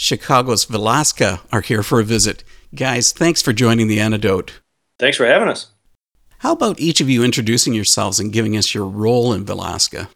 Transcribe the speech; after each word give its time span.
Chicago's 0.00 0.64
Valaska 0.64 1.40
are 1.52 1.60
here 1.60 1.82
for 1.82 2.00
a 2.00 2.04
visit. 2.04 2.42
Guys, 2.74 3.12
thanks 3.12 3.42
for 3.42 3.52
joining 3.52 3.86
the 3.86 4.00
antidote. 4.00 4.60
Thanks 4.98 5.18
for 5.18 5.26
having 5.26 5.48
us. 5.48 5.66
How 6.38 6.52
about 6.52 6.80
each 6.80 7.02
of 7.02 7.10
you 7.10 7.22
introducing 7.22 7.74
yourselves 7.74 8.18
and 8.18 8.32
giving 8.32 8.56
us 8.56 8.74
your 8.74 8.86
role 8.86 9.34
in 9.34 9.44
Valaska? 9.44 10.08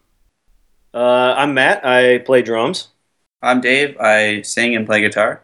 Uh, 0.95 1.35
I'm 1.37 1.53
Matt. 1.53 1.85
I 1.85 2.17
play 2.21 2.41
drums. 2.41 2.89
I'm 3.43 3.61
Dave. 3.61 3.95
I 4.01 4.41
sing 4.41 4.75
and 4.75 4.87
play 4.87 5.03
guitar. 5.03 5.43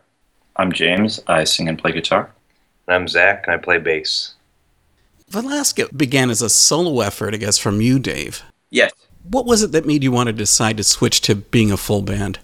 I'm 0.56 0.72
James. 0.72 1.20
I 1.26 1.44
sing 1.44 1.68
and 1.68 1.78
play 1.78 1.92
guitar. 1.92 2.32
And 2.86 2.94
I'm 2.94 3.08
Zach, 3.08 3.44
and 3.46 3.54
I 3.54 3.58
play 3.58 3.76
bass. 3.76 4.36
Valaska 5.30 5.94
began 5.94 6.30
as 6.30 6.40
a 6.40 6.48
solo 6.48 7.02
effort, 7.02 7.34
I 7.34 7.36
guess, 7.36 7.58
from 7.58 7.82
you, 7.82 7.98
Dave. 7.98 8.42
Yes. 8.70 8.90
What 9.22 9.44
was 9.44 9.62
it 9.62 9.72
that 9.72 9.84
made 9.84 10.02
you 10.02 10.12
want 10.12 10.28
to 10.28 10.32
decide 10.32 10.78
to 10.78 10.84
switch 10.84 11.20
to 11.22 11.34
being 11.34 11.70
a 11.70 11.76
full 11.76 12.00
band? 12.00 12.38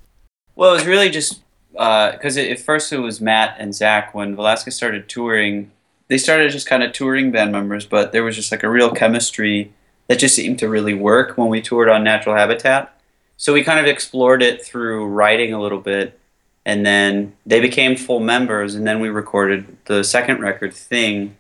Well, 0.57 0.73
it 0.73 0.75
was 0.75 0.87
really 0.87 1.09
just 1.09 1.41
because 1.77 2.37
at 2.37 2.59
first 2.59 2.93
it 2.93 2.99
was 2.99 3.21
Matt 3.21 3.57
and 3.59 3.75
Zach. 3.75 4.15
When 4.15 4.37
Valaska 4.37 4.73
started 4.73 5.09
touring, 5.09 5.71
they 6.09 6.19
started 6.19 6.51
just 6.51 6.67
kind 6.67 6.83
of 6.83 6.93
touring 6.93 7.31
band 7.31 7.53
members, 7.53 7.87
but 7.87 8.13
there 8.13 8.25
was 8.25 8.37
just 8.37 8.51
like 8.51 8.63
a 8.63 8.71
real 8.71 8.91
chemistry 8.91 9.73
that 10.09 10.19
just 10.19 10.35
seemed 10.35 10.59
to 10.61 10.69
really 10.69 10.95
work 10.95 11.37
when 11.37 11.49
we 11.49 11.61
toured 11.61 11.89
on 11.89 12.05
Natural 12.05 12.37
Habitat. 12.37 12.93
So 13.37 13.53
we 13.53 13.63
kind 13.63 13.81
of 13.81 13.87
explored 13.87 14.43
it 14.43 14.65
through 14.65 15.07
writing 15.07 15.53
a 15.53 15.61
little 15.61 15.81
bit, 15.81 16.19
and 16.65 16.87
then 16.87 17.35
they 17.45 17.61
became 17.61 17.97
full 17.97 18.21
members, 18.21 18.75
and 18.75 18.87
then 18.87 19.01
we 19.01 19.09
recorded 19.09 19.77
the 19.87 20.03
second 20.05 20.41
record, 20.41 20.73
Thing. 20.73 21.37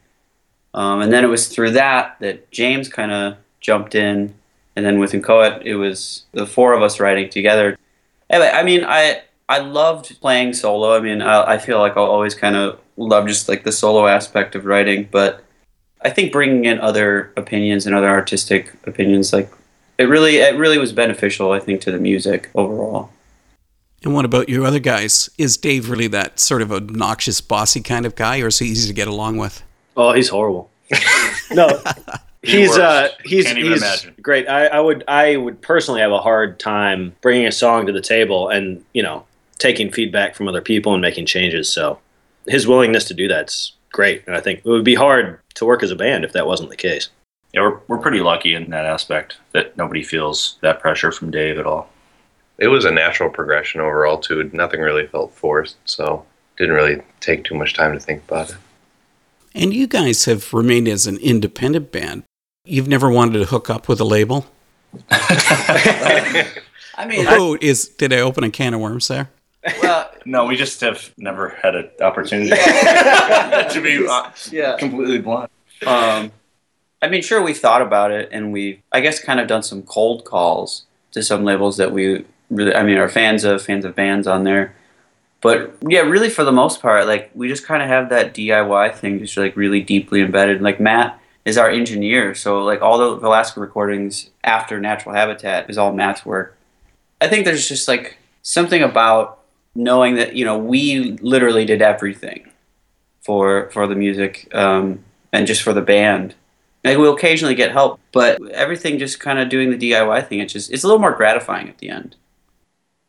Um, 0.74 1.00
and 1.00 1.12
then 1.12 1.24
it 1.24 1.28
was 1.28 1.48
through 1.48 1.70
that 1.70 2.16
that 2.20 2.50
James 2.50 2.88
kind 2.88 3.12
of 3.12 3.36
jumped 3.60 3.94
in, 3.94 4.34
and 4.74 4.84
then 4.84 4.98
with 4.98 5.14
Inchoate, 5.14 5.64
it 5.64 5.76
was 5.76 6.24
the 6.32 6.46
four 6.46 6.74
of 6.74 6.82
us 6.82 7.00
writing 7.00 7.30
together. 7.30 7.78
Anyway, 8.28 8.50
I 8.52 8.62
mean, 8.62 8.84
I 8.84 9.22
I 9.48 9.58
loved 9.58 10.20
playing 10.20 10.54
solo. 10.54 10.96
I 10.96 11.00
mean, 11.00 11.22
I, 11.22 11.52
I 11.52 11.58
feel 11.58 11.78
like 11.78 11.96
I'll 11.96 12.04
always 12.04 12.34
kind 12.34 12.56
of 12.56 12.80
love 12.96 13.26
just 13.26 13.48
like 13.48 13.64
the 13.64 13.72
solo 13.72 14.06
aspect 14.06 14.54
of 14.54 14.64
writing, 14.64 15.08
but 15.10 15.44
I 16.02 16.10
think 16.10 16.32
bringing 16.32 16.64
in 16.64 16.80
other 16.80 17.32
opinions 17.36 17.86
and 17.86 17.94
other 17.94 18.08
artistic 18.08 18.72
opinions, 18.84 19.32
like 19.32 19.50
it 19.98 20.04
really, 20.04 20.36
it 20.36 20.56
really 20.56 20.78
was 20.78 20.92
beneficial. 20.92 21.52
I 21.52 21.60
think 21.60 21.80
to 21.82 21.92
the 21.92 21.98
music 21.98 22.50
overall. 22.54 23.10
And 24.02 24.14
what 24.14 24.24
about 24.24 24.48
you 24.48 24.64
other 24.64 24.78
guys? 24.78 25.30
Is 25.38 25.56
Dave 25.56 25.90
really 25.90 26.06
that 26.08 26.38
sort 26.38 26.62
of 26.62 26.70
obnoxious, 26.70 27.40
bossy 27.40 27.80
kind 27.80 28.04
of 28.04 28.14
guy, 28.14 28.40
or 28.40 28.48
is 28.48 28.58
he 28.58 28.66
easy 28.66 28.88
to 28.88 28.94
get 28.94 29.08
along 29.08 29.38
with? 29.38 29.62
Oh, 29.96 30.12
he's 30.12 30.28
horrible. 30.28 30.70
no, 31.50 31.82
he's 32.42 32.76
uh, 32.76 33.08
he's 33.24 33.50
he's 33.50 34.06
great. 34.20 34.48
I, 34.48 34.66
I 34.66 34.80
would 34.80 35.02
I 35.08 35.36
would 35.36 35.60
personally 35.62 36.00
have 36.00 36.12
a 36.12 36.20
hard 36.20 36.60
time 36.60 37.16
bringing 37.20 37.46
a 37.46 37.52
song 37.52 37.86
to 37.86 37.92
the 37.92 38.02
table 38.02 38.48
and 38.48 38.84
you 38.92 39.02
know 39.02 39.24
taking 39.58 39.90
feedback 39.90 40.34
from 40.34 40.48
other 40.48 40.60
people 40.60 40.92
and 40.92 41.02
making 41.02 41.26
changes. 41.26 41.72
So 41.72 41.98
his 42.46 42.66
willingness 42.66 43.04
to 43.06 43.14
do 43.14 43.28
that's 43.28 43.72
great, 43.92 44.22
and 44.26 44.36
I 44.36 44.40
think 44.40 44.60
it 44.60 44.68
would 44.68 44.84
be 44.84 44.94
hard 44.94 45.40
to 45.54 45.64
work 45.64 45.82
as 45.82 45.90
a 45.90 45.96
band 45.96 46.24
if 46.24 46.32
that 46.32 46.46
wasn't 46.46 46.70
the 46.70 46.76
case. 46.76 47.08
Yeah, 47.52 47.62
we're 47.62 47.80
we're 47.88 47.98
pretty 47.98 48.20
lucky 48.20 48.54
in 48.54 48.70
that 48.70 48.84
aspect 48.84 49.38
that 49.52 49.76
nobody 49.76 50.02
feels 50.02 50.58
that 50.60 50.80
pressure 50.80 51.12
from 51.12 51.30
Dave 51.30 51.58
at 51.58 51.66
all. 51.66 51.88
It 52.58 52.68
was 52.68 52.84
a 52.84 52.90
natural 52.90 53.30
progression 53.30 53.80
overall 53.80 54.18
too. 54.18 54.50
Nothing 54.52 54.80
really 54.80 55.06
felt 55.06 55.32
forced, 55.34 55.76
so 55.84 56.24
didn't 56.56 56.74
really 56.74 57.02
take 57.20 57.44
too 57.44 57.54
much 57.54 57.74
time 57.74 57.92
to 57.92 58.00
think 58.00 58.22
about 58.24 58.50
it. 58.50 58.56
And 59.54 59.72
you 59.72 59.86
guys 59.86 60.26
have 60.26 60.52
remained 60.52 60.88
as 60.88 61.06
an 61.06 61.16
independent 61.18 61.92
band. 61.92 62.24
You've 62.64 62.88
never 62.88 63.10
wanted 63.10 63.38
to 63.38 63.46
hook 63.46 63.70
up 63.70 63.88
with 63.88 64.00
a 64.00 64.04
label. 64.04 64.46
I 65.10 67.06
mean, 67.06 67.26
oh, 67.28 67.56
is 67.60 67.88
did 67.88 68.12
I 68.12 68.20
open 68.20 68.44
a 68.44 68.50
can 68.50 68.74
of 68.74 68.80
worms 68.80 69.08
there? 69.08 69.30
Well, 69.82 70.10
No, 70.26 70.44
we 70.44 70.56
just 70.56 70.80
have 70.80 71.12
never 71.16 71.50
had 71.50 71.76
an 71.76 71.90
opportunity 72.00 72.50
to 72.50 73.80
be 73.82 74.06
uh, 74.08 74.30
yeah. 74.50 74.76
completely 74.76 75.18
blunt. 75.18 75.50
Um, 75.86 76.32
I 77.00 77.08
mean, 77.08 77.22
sure, 77.22 77.42
we've 77.42 77.58
thought 77.58 77.82
about 77.82 78.10
it, 78.10 78.28
and 78.32 78.52
we've, 78.52 78.80
I 78.90 79.00
guess, 79.00 79.22
kind 79.22 79.38
of 79.38 79.46
done 79.46 79.62
some 79.62 79.82
cold 79.82 80.24
calls 80.24 80.84
to 81.12 81.22
some 81.22 81.44
labels 81.44 81.76
that 81.76 81.92
we 81.92 82.24
really, 82.50 82.74
I 82.74 82.82
mean, 82.82 82.96
are 82.96 83.08
fans 83.08 83.44
of, 83.44 83.62
fans 83.62 83.84
of 83.84 83.94
bands 83.94 84.26
on 84.26 84.44
there. 84.44 84.74
But 85.40 85.76
yeah, 85.86 86.00
really, 86.00 86.28
for 86.30 86.42
the 86.42 86.52
most 86.52 86.82
part, 86.82 87.06
like 87.06 87.30
we 87.34 87.46
just 87.46 87.64
kind 87.64 87.82
of 87.82 87.88
have 87.88 88.08
that 88.08 88.34
DIY 88.34 88.96
thing, 88.96 89.20
just 89.20 89.36
like 89.36 89.54
really 89.54 89.80
deeply 89.80 90.22
embedded. 90.22 90.60
Like 90.60 90.80
Matt 90.80 91.20
is 91.44 91.56
our 91.56 91.70
engineer, 91.70 92.34
so 92.34 92.64
like 92.64 92.82
all 92.82 92.98
the 92.98 93.18
Valaska 93.24 93.58
recordings 93.58 94.30
after 94.42 94.80
Natural 94.80 95.14
Habitat 95.14 95.70
is 95.70 95.78
all 95.78 95.92
Matt's 95.92 96.26
work. 96.26 96.56
I 97.20 97.28
think 97.28 97.44
there's 97.44 97.68
just 97.68 97.86
like 97.86 98.18
something 98.42 98.82
about 98.82 99.38
knowing 99.76 100.16
that 100.16 100.34
you 100.34 100.44
know 100.44 100.58
we 100.58 101.12
literally 101.20 101.64
did 101.64 101.82
everything 101.82 102.50
for 103.20 103.70
for 103.70 103.86
the 103.86 103.94
music 103.94 104.48
um, 104.54 105.04
and 105.32 105.46
just 105.46 105.62
for 105.62 105.72
the 105.72 105.82
band. 105.82 106.34
Like 106.84 106.98
we'll 106.98 107.14
occasionally 107.14 107.56
get 107.56 107.72
help, 107.72 107.98
but 108.12 108.40
everything 108.52 108.98
just 108.98 109.18
kind 109.18 109.40
of 109.40 109.48
doing 109.48 109.70
the 109.70 109.90
DIY 109.90 110.28
thing. 110.28 110.38
It's 110.40 110.52
just 110.52 110.72
it's 110.72 110.84
a 110.84 110.86
little 110.86 111.00
more 111.00 111.12
gratifying 111.12 111.68
at 111.68 111.78
the 111.78 111.90
end. 111.90 112.16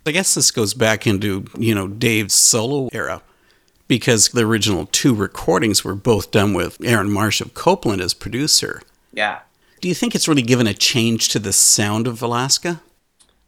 I 0.05 0.11
guess 0.11 0.33
this 0.33 0.51
goes 0.51 0.73
back 0.73 1.05
into, 1.05 1.45
you 1.57 1.75
know, 1.75 1.87
Dave's 1.87 2.33
solo 2.33 2.87
era 2.93 3.21
because 3.89 4.29
the 4.29 4.45
original 4.45 4.87
two 4.87 5.13
recordings 5.13 5.83
were 5.83 5.95
both 5.95 6.31
done 6.31 6.53
with 6.53 6.77
Aaron 6.83 7.11
Marsh 7.11 7.41
of 7.41 7.53
Copeland 7.53 8.01
as 8.01 8.13
producer. 8.13 8.81
Yeah, 9.13 9.39
Do 9.81 9.87
you 9.87 9.93
think 9.93 10.15
it's 10.15 10.27
really 10.27 10.41
given 10.41 10.65
a 10.65 10.73
change 10.73 11.29
to 11.29 11.39
the 11.39 11.53
sound 11.53 12.07
of 12.07 12.19
Valaska? 12.19 12.79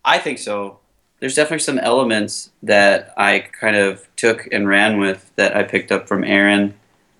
I 0.03 0.17
think 0.17 0.37
so. 0.37 0.79
There's 1.19 1.35
definitely 1.35 1.59
some 1.59 1.79
elements 1.79 2.51
that 2.63 3.13
I 3.17 3.39
kind 3.39 3.75
of 3.75 4.07
took 4.15 4.47
and 4.51 4.67
ran 4.67 4.99
with 4.99 5.31
that 5.35 5.55
I 5.55 5.63
picked 5.63 5.91
up 5.91 6.07
from 6.07 6.23
Aaron. 6.23 6.73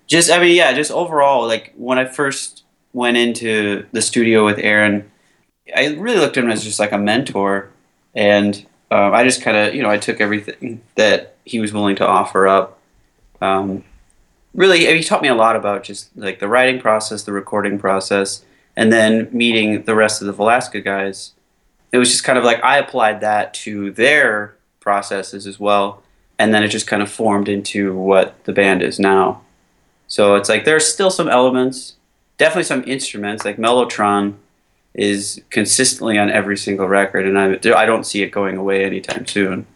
Just, 0.06 0.30
I 0.30 0.40
mean, 0.40 0.56
yeah, 0.56 0.72
just 0.72 0.90
overall, 0.90 1.46
like 1.46 1.74
when 1.76 1.98
I 1.98 2.06
first 2.06 2.64
went 2.92 3.16
into 3.16 3.86
the 3.92 4.02
studio 4.02 4.44
with 4.44 4.58
Aaron, 4.58 5.10
I 5.74 5.94
really 5.94 6.18
looked 6.18 6.36
at 6.36 6.44
him 6.44 6.50
as 6.50 6.64
just 6.64 6.80
like 6.80 6.92
a 6.92 6.98
mentor. 6.98 7.70
And 8.14 8.66
um, 8.90 9.14
I 9.14 9.22
just 9.22 9.42
kind 9.42 9.56
of, 9.56 9.74
you 9.74 9.82
know, 9.82 9.90
I 9.90 9.98
took 9.98 10.20
everything 10.20 10.80
that 10.96 11.36
he 11.44 11.60
was 11.60 11.72
willing 11.72 11.96
to 11.96 12.06
offer 12.06 12.48
up. 12.48 12.78
Um, 13.40 13.84
really, 14.54 14.86
he 14.86 15.02
taught 15.02 15.22
me 15.22 15.28
a 15.28 15.34
lot 15.34 15.56
about 15.56 15.84
just 15.84 16.16
like 16.16 16.40
the 16.40 16.48
writing 16.48 16.80
process, 16.80 17.22
the 17.22 17.32
recording 17.32 17.78
process, 17.78 18.44
and 18.76 18.92
then 18.92 19.28
meeting 19.30 19.84
the 19.84 19.94
rest 19.94 20.20
of 20.20 20.26
the 20.26 20.34
Valaska 20.34 20.82
guys 20.82 21.32
it 21.92 21.98
was 21.98 22.10
just 22.10 22.24
kind 22.24 22.38
of 22.38 22.44
like 22.44 22.62
I 22.62 22.78
applied 22.78 23.20
that 23.20 23.54
to 23.54 23.92
their 23.92 24.56
processes 24.80 25.46
as 25.46 25.58
well, 25.58 26.02
and 26.38 26.54
then 26.54 26.62
it 26.62 26.68
just 26.68 26.86
kind 26.86 27.02
of 27.02 27.10
formed 27.10 27.48
into 27.48 27.96
what 27.96 28.42
the 28.44 28.52
band 28.52 28.82
is 28.82 28.98
now. 28.98 29.42
So 30.06 30.34
it's 30.34 30.48
like 30.48 30.64
there's 30.64 30.86
still 30.86 31.10
some 31.10 31.28
elements, 31.28 31.96
definitely 32.38 32.64
some 32.64 32.84
instruments 32.86 33.44
like 33.44 33.56
Mellotron 33.56 34.34
is 34.94 35.40
consistently 35.50 36.18
on 36.18 36.30
every 36.30 36.56
single 36.56 36.88
record, 36.88 37.26
and 37.26 37.38
I 37.38 37.58
I 37.76 37.86
don't 37.86 38.04
see 38.04 38.22
it 38.22 38.30
going 38.30 38.56
away 38.56 38.84
anytime 38.84 39.26
soon. 39.26 39.66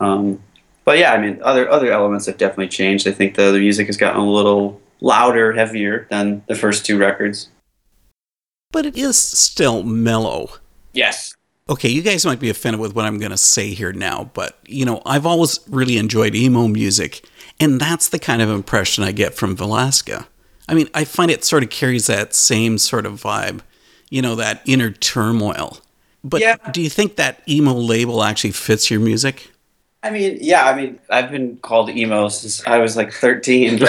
Um, 0.00 0.42
but 0.84 0.98
yeah, 0.98 1.12
I 1.12 1.20
mean 1.20 1.40
other 1.42 1.68
other 1.70 1.92
elements 1.92 2.26
have 2.26 2.38
definitely 2.38 2.68
changed. 2.68 3.06
I 3.06 3.12
think 3.12 3.34
the, 3.34 3.50
the 3.50 3.60
music 3.60 3.86
has 3.86 3.96
gotten 3.96 4.20
a 4.20 4.30
little 4.30 4.80
louder, 5.00 5.52
heavier 5.52 6.06
than 6.10 6.42
the 6.46 6.54
first 6.54 6.86
two 6.86 6.98
records. 6.98 7.48
But 8.70 8.86
it 8.86 8.96
is 8.96 9.18
still 9.18 9.82
mellow. 9.82 10.50
Yes, 10.92 11.34
Okay, 11.72 11.88
you 11.88 12.02
guys 12.02 12.26
might 12.26 12.38
be 12.38 12.50
offended 12.50 12.80
with 12.82 12.94
what 12.94 13.06
I'm 13.06 13.16
going 13.18 13.30
to 13.30 13.38
say 13.38 13.72
here 13.72 13.94
now, 13.94 14.30
but 14.34 14.58
you 14.66 14.84
know, 14.84 15.00
I've 15.06 15.24
always 15.24 15.58
really 15.70 15.96
enjoyed 15.96 16.34
emo 16.34 16.68
music, 16.68 17.24
and 17.58 17.80
that's 17.80 18.10
the 18.10 18.18
kind 18.18 18.42
of 18.42 18.50
impression 18.50 19.04
I 19.04 19.12
get 19.12 19.32
from 19.32 19.56
Valaska. 19.56 20.26
I 20.68 20.74
mean, 20.74 20.90
I 20.92 21.04
find 21.04 21.30
it 21.30 21.44
sort 21.44 21.62
of 21.62 21.70
carries 21.70 22.08
that 22.08 22.34
same 22.34 22.76
sort 22.76 23.06
of 23.06 23.14
vibe, 23.22 23.60
you 24.10 24.20
know, 24.20 24.34
that 24.34 24.60
inner 24.66 24.90
turmoil. 24.90 25.78
But 26.22 26.42
Yeah. 26.42 26.56
do 26.72 26.82
you 26.82 26.90
think 26.90 27.16
that 27.16 27.40
emo 27.48 27.72
label 27.72 28.22
actually 28.22 28.52
fits 28.52 28.90
your 28.90 29.00
music? 29.00 29.50
I 30.02 30.10
mean, 30.10 30.36
yeah, 30.42 30.68
I 30.68 30.76
mean, 30.76 30.98
I've 31.08 31.30
been 31.30 31.56
called 31.62 31.88
emo 31.88 32.28
since 32.28 32.62
I 32.66 32.76
was 32.78 32.98
like 32.98 33.14
13. 33.14 33.78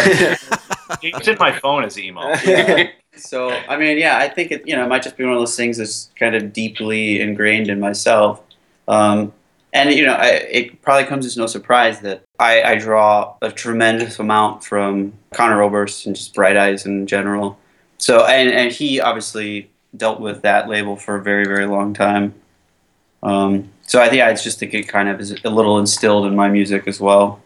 It's 1.01 1.27
in 1.27 1.37
my 1.37 1.51
phone 1.51 1.83
as 1.83 1.99
emo. 1.99 2.33
so, 3.15 3.49
I 3.49 3.77
mean, 3.77 3.97
yeah, 3.97 4.17
I 4.17 4.27
think 4.27 4.51
it, 4.51 4.67
you 4.67 4.75
know, 4.75 4.85
it 4.85 4.87
might 4.87 5.03
just 5.03 5.17
be 5.17 5.23
one 5.23 5.33
of 5.33 5.39
those 5.39 5.55
things 5.55 5.77
that's 5.77 6.09
kind 6.17 6.35
of 6.35 6.53
deeply 6.53 7.21
ingrained 7.21 7.69
in 7.69 7.79
myself. 7.79 8.41
Um, 8.87 9.33
and, 9.71 9.91
you 9.93 10.05
know, 10.05 10.13
I, 10.13 10.27
it 10.27 10.81
probably 10.81 11.05
comes 11.05 11.25
as 11.25 11.37
no 11.37 11.47
surprise 11.47 11.99
that 12.01 12.23
I, 12.39 12.61
I 12.63 12.75
draw 12.75 13.35
a 13.41 13.51
tremendous 13.51 14.19
amount 14.19 14.63
from 14.63 15.13
Conor 15.33 15.61
Oberst 15.63 16.05
and 16.05 16.15
just 16.15 16.33
Bright 16.33 16.57
Eyes 16.57 16.85
in 16.85 17.07
general. 17.07 17.57
So, 17.97 18.25
and, 18.25 18.49
and 18.49 18.71
he 18.71 18.99
obviously 18.99 19.69
dealt 19.95 20.19
with 20.19 20.41
that 20.41 20.67
label 20.67 20.95
for 20.95 21.15
a 21.15 21.23
very, 21.23 21.45
very 21.45 21.65
long 21.65 21.93
time. 21.93 22.33
Um, 23.21 23.69
so 23.83 24.01
I 24.01 24.09
think 24.09 24.21
I 24.21 24.33
just 24.33 24.59
think 24.59 24.73
it 24.73 24.87
kind 24.87 25.07
of 25.09 25.19
is 25.19 25.31
a 25.43 25.49
little 25.49 25.79
instilled 25.79 26.25
in 26.25 26.35
my 26.35 26.49
music 26.49 26.87
as 26.87 26.99
well. 26.99 27.41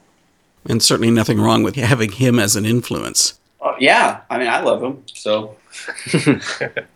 And 0.65 0.81
certainly 0.81 1.11
nothing 1.11 1.39
wrong 1.39 1.63
with 1.63 1.75
having 1.75 2.11
him 2.11 2.39
as 2.39 2.55
an 2.55 2.65
influence. 2.65 3.39
Uh, 3.59 3.73
yeah, 3.79 4.21
I 4.29 4.37
mean, 4.37 4.47
I 4.47 4.59
love 4.61 4.81
them 4.81 5.03
So 5.13 5.57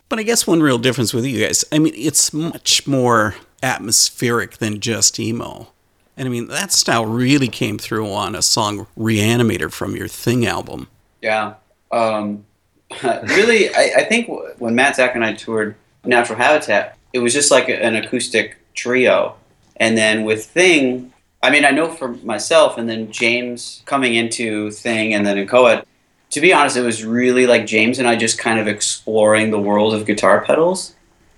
But 0.08 0.18
I 0.18 0.22
guess 0.22 0.46
one 0.46 0.62
real 0.62 0.78
difference 0.78 1.12
with 1.12 1.24
you 1.24 1.44
guys, 1.44 1.64
I 1.72 1.78
mean, 1.78 1.94
it's 1.96 2.32
much 2.32 2.86
more 2.86 3.34
atmospheric 3.62 4.58
than 4.58 4.80
just 4.80 5.18
emo. 5.18 5.68
And 6.16 6.28
I 6.28 6.30
mean, 6.30 6.48
that 6.48 6.72
style 6.72 7.06
really 7.06 7.48
came 7.48 7.78
through 7.78 8.10
on 8.12 8.34
a 8.34 8.42
song 8.42 8.86
Reanimator 8.98 9.72
from 9.72 9.96
your 9.96 10.08
Thing 10.08 10.46
album. 10.46 10.88
Yeah. 11.22 11.54
Um, 11.90 12.44
really, 13.02 13.74
I, 13.74 13.92
I, 13.98 14.04
think 14.04 14.28
when 14.58 14.74
Matt, 14.74 14.96
Zach, 14.96 15.14
and 15.14 15.24
I 15.24 15.32
toured 15.32 15.74
Natural 16.04 16.38
Habitat, 16.38 16.98
it 17.12 17.20
was 17.20 17.32
just 17.32 17.50
like 17.50 17.68
an 17.68 17.96
acoustic 17.96 18.58
trio. 18.74 19.36
And 19.76 19.96
then 19.96 20.24
with 20.24 20.44
Thing, 20.44 21.12
I 21.42 21.50
mean, 21.50 21.64
I 21.64 21.70
know 21.70 21.88
for 21.88 22.08
myself, 22.08 22.76
and 22.76 22.88
then 22.88 23.10
James 23.10 23.82
coming 23.86 24.14
into 24.14 24.70
Thing 24.70 25.14
and 25.14 25.26
then 25.26 25.38
Inchoate, 25.38 25.86
to 26.32 26.40
be 26.40 26.52
honest, 26.52 26.76
it 26.76 26.82
was 26.82 27.04
really 27.04 27.46
like 27.46 27.66
James 27.66 27.98
and 27.98 28.08
I 28.08 28.16
just 28.16 28.38
kind 28.38 28.58
of 28.58 28.66
exploring 28.66 29.50
the 29.50 29.60
world 29.60 29.94
of 29.94 30.06
guitar 30.06 30.42
pedals. 30.42 30.94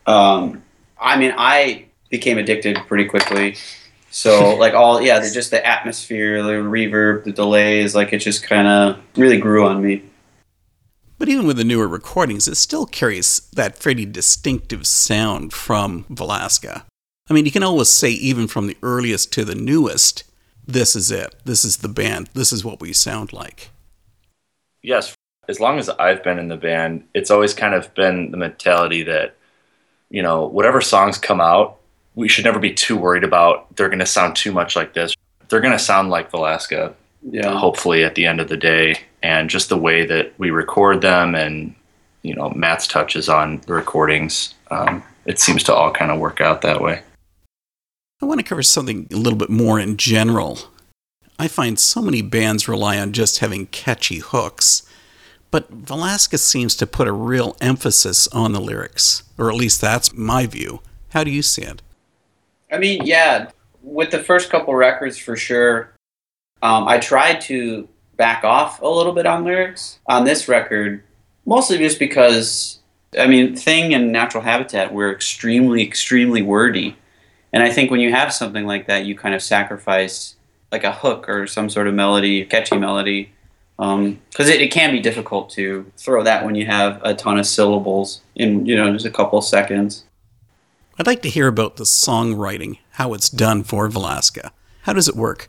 Um, 0.07 0.63
I 1.01 1.17
mean, 1.19 1.35
I 1.37 1.87
became 2.11 2.39
addicted 2.39 2.77
pretty 2.87 3.07
quickly. 3.07 3.57
So 4.11 4.55
like 4.59 4.73
all 4.73 5.03
yeah, 5.03 5.19
just 5.21 5.51
the 5.51 5.65
atmosphere, 5.67 6.43
the 6.43 6.53
reverb, 6.53 7.25
the 7.25 7.33
delays, 7.33 7.95
like 7.95 8.13
it 8.13 8.19
just 8.19 8.45
kind 8.45 8.69
of 8.69 9.01
really 9.17 9.39
grew 9.39 9.67
on 9.67 9.83
me. 9.83 10.05
But 11.19 11.29
even 11.29 11.47
with 11.47 11.57
the 11.57 11.65
newer 11.65 11.89
recordings, 11.89 12.47
it 12.47 12.57
still 12.57 12.87
carries 12.87 13.41
that 13.55 13.81
pretty 13.81 14.05
distinctive 14.05 14.87
sound 14.87 15.53
from 15.53 16.05
Valaska. 16.05 16.85
I 17.29 17.35
mean, 17.35 17.47
you 17.47 17.53
can 17.53 17.63
always 17.63 17.89
say, 17.89 18.11
even 18.11 18.47
from 18.47 18.67
the 18.67 18.77
earliest 18.83 19.33
to 19.33 19.45
the 19.45 19.55
newest, 19.55 20.25
this 20.67 20.95
is 20.95 21.11
it. 21.11 21.35
This 21.45 21.65
is 21.65 21.79
the 21.79 21.89
band. 21.89 22.29
This 22.35 22.53
is 22.53 22.65
what 22.65 22.81
we 22.81 22.93
sound 22.93 23.33
like. 23.33 23.71
Yes. 24.85 25.15
As 25.49 25.61
long 25.61 25.79
as 25.79 25.89
I've 25.89 26.23
been 26.23 26.39
in 26.39 26.49
the 26.49 26.57
band, 26.57 27.05
it's 27.15 27.31
always 27.31 27.55
kind 27.55 27.75
of 27.75 27.93
been 27.95 28.31
the 28.31 28.37
mentality 28.37 29.03
that, 29.05 29.35
you 30.11 30.23
know, 30.23 30.47
whatever 30.47 30.81
songs 30.81 31.19
come 31.19 31.41
out, 31.41 31.79
we 32.15 32.29
should 32.29 32.45
never 32.45 32.59
be 32.59 32.73
too 32.73 32.97
worried 32.97 33.25
about 33.25 33.75
they're 33.77 33.89
going 33.89 33.99
to 33.99 34.07
sound 34.07 34.37
too 34.37 34.53
much 34.53 34.77
like 34.77 34.95
this. 34.95 35.15
They're 35.49 35.61
going 35.61 35.73
to 35.73 35.79
sound 35.79 36.11
like 36.11 36.31
Valaska, 36.31 36.95
yeah. 37.31 37.59
hopefully, 37.59 38.05
at 38.05 38.15
the 38.15 38.27
end 38.27 38.41
of 38.41 38.49
the 38.49 38.57
day 38.57 39.01
and 39.23 39.51
just 39.51 39.71
the 39.71 39.79
way 39.79 40.07
that 40.07 40.35
we 40.39 40.51
record 40.51 41.01
them 41.01 41.35
and 41.35 41.75
you 42.23 42.35
know 42.35 42.51
Matt's 42.51 42.87
touches 42.87 43.29
on 43.29 43.61
the 43.67 43.73
recordings, 43.73 44.55
um, 44.71 45.03
it 45.27 45.41
seems 45.41 45.63
to 45.65 45.75
all 45.75 45.91
kind 45.91 46.11
of 46.11 46.21
work 46.21 46.41
out 46.41 46.63
that 46.63 46.81
way. 46.81 47.03
I 48.23 48.27
want 48.27 48.41
to 48.41 48.47
cover 48.47 48.63
something 48.63 49.09
a 49.13 49.17
little 49.17 49.39
bit 49.39 49.51
more 49.51 49.81
in 49.81 49.97
general. 49.97 50.59
I 51.45 51.49
find 51.49 51.79
so 51.79 52.01
many 52.01 52.23
bands 52.23 52.69
rely 52.69 52.99
on 52.99 53.13
just 53.13 53.41
having 53.41 53.67
catchy 53.67 54.21
hooks, 54.21 54.83
but 55.51 55.71
Valaska 55.71 56.39
seems 56.39 56.75
to 56.77 56.87
put 56.87 57.07
a 57.07 57.13
real 57.13 57.55
emphasis 57.61 58.27
on 58.29 58.53
the 58.53 58.63
lyrics, 58.63 59.25
or 59.37 59.51
at 59.51 59.55
least 59.55 59.83
that's 59.83 60.15
my 60.15 60.47
view. 60.47 60.81
How 61.11 61.23
do 61.23 61.31
you 61.31 61.43
see 61.43 61.61
it? 61.61 61.83
I 62.73 62.79
mean, 62.79 63.05
yeah, 63.05 63.51
with 63.83 64.11
the 64.11 64.21
first 64.21 64.49
couple 64.49 64.75
records 64.75 65.19
for 65.19 65.37
sure, 65.37 65.93
um, 66.63 66.89
I 66.89 66.97
tried 66.97 67.43
to 67.43 67.91
back 68.17 68.43
off 68.43 68.81
a 68.81 68.89
little 68.89 69.13
bit 69.13 69.27
on 69.27 69.45
lyrics 69.45 69.99
on 70.07 70.25
this 70.25 70.49
record, 70.49 71.03
mostly 71.45 71.77
just 71.77 71.99
because, 71.99 72.79
I 73.19 73.27
mean, 73.27 73.55
Thing 73.55 73.93
and 73.93 74.11
Natural 74.11 74.43
Habitat 74.43 74.95
were 74.95 75.13
extremely, 75.13 75.83
extremely 75.83 76.41
wordy. 76.41 76.97
And 77.53 77.63
I 77.63 77.69
think 77.69 77.91
when 77.91 78.01
you 78.01 78.13
have 78.13 78.33
something 78.33 78.65
like 78.65 78.87
that, 78.87 79.05
you 79.05 79.15
kind 79.15 79.35
of 79.35 79.43
sacrifice 79.43 80.37
like 80.75 80.85
a 80.85 80.93
hook 80.93 81.29
or 81.29 81.47
some 81.47 81.71
sort 81.71 81.87
of 81.87 81.95
melody, 81.95 82.45
catchy 82.45 82.77
melody, 82.77 83.31
because 83.77 83.95
um, 83.95 84.19
it, 84.39 84.61
it 84.61 84.73
can 84.73 84.91
be 84.91 85.01
difficult 85.01 85.51
to 85.51 85.91
throw 85.97 86.23
that 86.25 86.45
when 86.45 86.57
you 86.57 86.67
have 86.67 87.01
a 87.05 87.15
ton 87.15 87.39
of 87.39 87.47
syllables 87.47 88.21
in 88.35 88.67
you 88.67 88.77
know 88.77 88.93
just 88.93 89.07
a 89.07 89.11
couple 89.11 89.41
seconds. 89.41 90.05
I'd 90.99 91.07
like 91.07 91.23
to 91.23 91.31
hear 91.31 91.47
about 91.47 91.77
the 91.77 91.85
songwriting, 91.85 92.79
how 92.91 93.15
it's 93.15 93.29
done 93.29 93.63
for 93.63 93.89
Valaska. 93.89 94.51
How 94.83 94.93
does 94.93 95.09
it 95.09 95.17
work? 95.17 95.49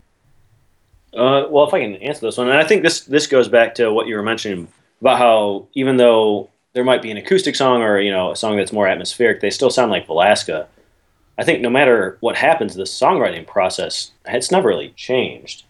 Uh, 1.13 1.45
well, 1.49 1.67
if 1.67 1.73
I 1.73 1.81
can 1.81 1.95
answer 1.95 2.21
this 2.21 2.37
one, 2.37 2.49
and 2.49 2.57
I 2.57 2.63
think 2.63 2.83
this 2.83 3.01
this 3.01 3.25
goes 3.25 3.47
back 3.47 3.75
to 3.75 3.91
what 3.91 4.07
you 4.07 4.15
were 4.15 4.23
mentioning 4.23 4.67
about 5.01 5.17
how 5.17 5.67
even 5.73 5.97
though 5.97 6.49
there 6.73 6.83
might 6.83 7.01
be 7.01 7.09
an 7.09 7.17
acoustic 7.17 7.55
song 7.55 7.81
or 7.81 7.99
you 7.99 8.11
know 8.11 8.31
a 8.31 8.35
song 8.35 8.57
that's 8.57 8.71
more 8.71 8.87
atmospheric, 8.87 9.41
they 9.41 9.49
still 9.49 9.71
sound 9.71 9.89
like 9.89 10.07
Valaska. 10.07 10.67
I 11.37 11.43
think 11.43 11.61
no 11.61 11.69
matter 11.69 12.17
what 12.21 12.35
happens, 12.35 12.75
the 12.75 12.83
songwriting 12.83 13.45
process 13.45 14.11
it's 14.25 14.51
never 14.51 14.69
really 14.69 14.89
changed 14.95 15.63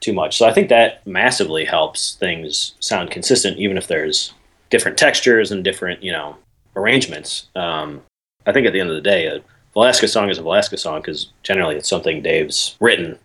too 0.00 0.12
much. 0.12 0.36
So 0.36 0.46
I 0.46 0.52
think 0.52 0.68
that 0.68 1.06
massively 1.06 1.64
helps 1.64 2.16
things 2.16 2.74
sound 2.80 3.10
consistent, 3.10 3.58
even 3.58 3.78
if 3.78 3.86
there's 3.86 4.32
different 4.70 4.98
textures 4.98 5.52
and 5.52 5.62
different 5.64 6.02
you 6.02 6.12
know 6.12 6.36
arrangements. 6.74 7.48
Um, 7.54 8.02
I 8.46 8.52
think 8.52 8.66
at 8.66 8.72
the 8.72 8.80
end 8.80 8.90
of 8.90 8.96
the 8.96 9.02
day, 9.02 9.26
a 9.26 9.42
Valaska 9.74 10.08
song 10.08 10.30
is 10.30 10.38
a 10.38 10.42
Valaska 10.42 10.78
song 10.78 11.00
because 11.00 11.30
generally 11.42 11.76
it's 11.76 11.88
something 11.88 12.22
Dave's 12.22 12.76
written 12.80 13.18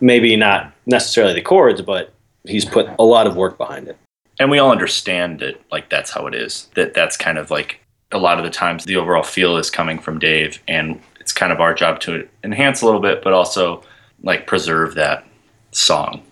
maybe 0.00 0.36
not 0.36 0.72
necessarily 0.86 1.34
the 1.34 1.40
chords, 1.42 1.80
but 1.80 2.12
he's 2.44 2.64
put 2.64 2.88
a 2.98 3.04
lot 3.04 3.26
of 3.26 3.36
work 3.36 3.56
behind 3.56 3.88
it. 3.88 3.96
And 4.38 4.50
we 4.50 4.58
all 4.58 4.72
understand 4.72 5.40
that 5.40 5.60
like 5.70 5.88
that's 5.88 6.10
how 6.10 6.26
it 6.26 6.34
is. 6.34 6.68
That 6.74 6.94
that's 6.94 7.16
kind 7.16 7.38
of 7.38 7.50
like 7.50 7.80
a 8.12 8.18
lot 8.18 8.38
of 8.38 8.44
the 8.44 8.50
times 8.50 8.84
the 8.84 8.96
overall 8.96 9.22
feel 9.22 9.56
is 9.56 9.70
coming 9.70 9.98
from 9.98 10.18
Dave 10.18 10.60
and 10.68 11.00
kind 11.34 11.52
of 11.52 11.60
our 11.60 11.74
job 11.74 12.00
to 12.00 12.28
enhance 12.42 12.82
a 12.82 12.86
little 12.86 13.00
bit 13.00 13.22
but 13.22 13.32
also 13.32 13.82
like 14.22 14.46
preserve 14.46 14.94
that 14.94 15.26
song. 15.72 16.22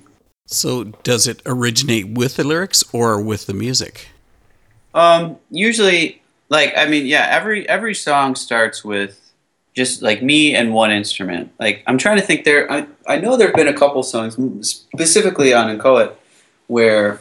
So 0.46 0.84
does 0.84 1.26
it 1.26 1.42
originate 1.46 2.08
with 2.08 2.36
the 2.36 2.44
lyrics 2.44 2.84
or 2.92 3.20
with 3.20 3.46
the 3.46 3.54
music? 3.54 4.08
Um 4.94 5.36
usually 5.50 6.22
like 6.48 6.72
I 6.76 6.86
mean 6.86 7.06
yeah, 7.06 7.26
every 7.30 7.68
every 7.68 7.94
song 7.94 8.34
starts 8.34 8.84
with 8.84 9.22
just 9.74 10.02
like 10.02 10.22
me 10.22 10.54
and 10.54 10.74
one 10.74 10.90
instrument. 10.90 11.50
Like 11.58 11.82
I'm 11.86 11.98
trying 11.98 12.18
to 12.18 12.22
think 12.22 12.44
there. 12.44 12.70
I, 12.70 12.86
I 13.06 13.18
know 13.18 13.36
there 13.36 13.48
have 13.48 13.56
been 13.56 13.68
a 13.68 13.72
couple 13.72 14.02
songs 14.02 14.36
specifically 14.68 15.54
on 15.54 15.70
Inchoate 15.70 16.16
where 16.66 17.20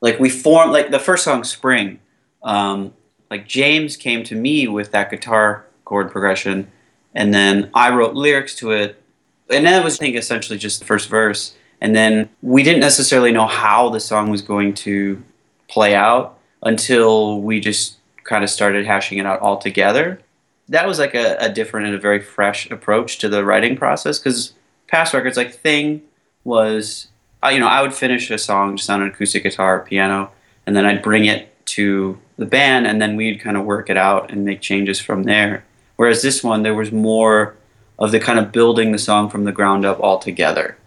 like 0.00 0.18
we 0.18 0.28
formed 0.28 0.72
like 0.72 0.90
the 0.90 0.98
first 0.98 1.24
song 1.24 1.44
Spring. 1.44 1.98
Um, 2.42 2.92
like 3.30 3.46
James 3.46 3.96
came 3.96 4.22
to 4.24 4.34
me 4.34 4.68
with 4.68 4.92
that 4.92 5.10
guitar 5.10 5.66
chord 5.84 6.10
progression, 6.10 6.70
and 7.14 7.32
then 7.32 7.70
I 7.74 7.94
wrote 7.94 8.14
lyrics 8.14 8.54
to 8.56 8.72
it, 8.72 9.02
and 9.50 9.66
that 9.66 9.84
was 9.84 9.94
I 9.96 9.98
think 9.98 10.16
essentially 10.16 10.58
just 10.58 10.80
the 10.80 10.86
first 10.86 11.08
verse. 11.08 11.54
And 11.80 11.94
then 11.94 12.28
we 12.42 12.64
didn't 12.64 12.80
necessarily 12.80 13.30
know 13.30 13.46
how 13.46 13.88
the 13.88 14.00
song 14.00 14.30
was 14.30 14.42
going 14.42 14.74
to 14.74 15.22
play 15.68 15.94
out 15.94 16.38
until 16.62 17.40
we 17.40 17.60
just 17.60 17.98
kind 18.24 18.42
of 18.42 18.50
started 18.50 18.84
hashing 18.84 19.18
it 19.18 19.26
out 19.26 19.40
all 19.40 19.58
together 19.58 20.20
that 20.68 20.86
was 20.86 20.98
like 20.98 21.14
a, 21.14 21.36
a 21.38 21.48
different 21.48 21.86
and 21.86 21.94
a 21.94 21.98
very 21.98 22.20
fresh 22.20 22.70
approach 22.70 23.18
to 23.18 23.28
the 23.28 23.44
writing 23.44 23.76
process 23.76 24.18
because 24.18 24.52
past 24.86 25.14
records 25.14 25.36
like 25.36 25.54
Thing 25.54 26.02
was, 26.44 27.08
you 27.50 27.58
know, 27.58 27.66
I 27.66 27.82
would 27.82 27.94
finish 27.94 28.30
a 28.30 28.38
song 28.38 28.76
just 28.76 28.90
on 28.90 29.02
an 29.02 29.08
acoustic 29.08 29.42
guitar 29.42 29.80
or 29.80 29.84
piano, 29.84 30.30
and 30.66 30.76
then 30.76 30.84
I'd 30.84 31.02
bring 31.02 31.24
it 31.24 31.54
to 31.66 32.18
the 32.36 32.46
band, 32.46 32.86
and 32.86 33.00
then 33.00 33.16
we'd 33.16 33.40
kind 33.40 33.56
of 33.56 33.64
work 33.64 33.90
it 33.90 33.96
out 33.96 34.30
and 34.30 34.44
make 34.44 34.60
changes 34.60 35.00
from 35.00 35.24
there. 35.24 35.64
Whereas 35.98 36.22
this 36.22 36.44
one, 36.44 36.62
there 36.62 36.76
was 36.76 36.92
more 36.92 37.56
of 37.98 38.12
the 38.12 38.20
kind 38.20 38.38
of 38.38 38.52
building 38.52 38.92
the 38.92 39.00
song 39.00 39.28
from 39.28 39.42
the 39.42 39.52
ground 39.52 39.84
up 39.84 39.98
altogether. 39.98 40.78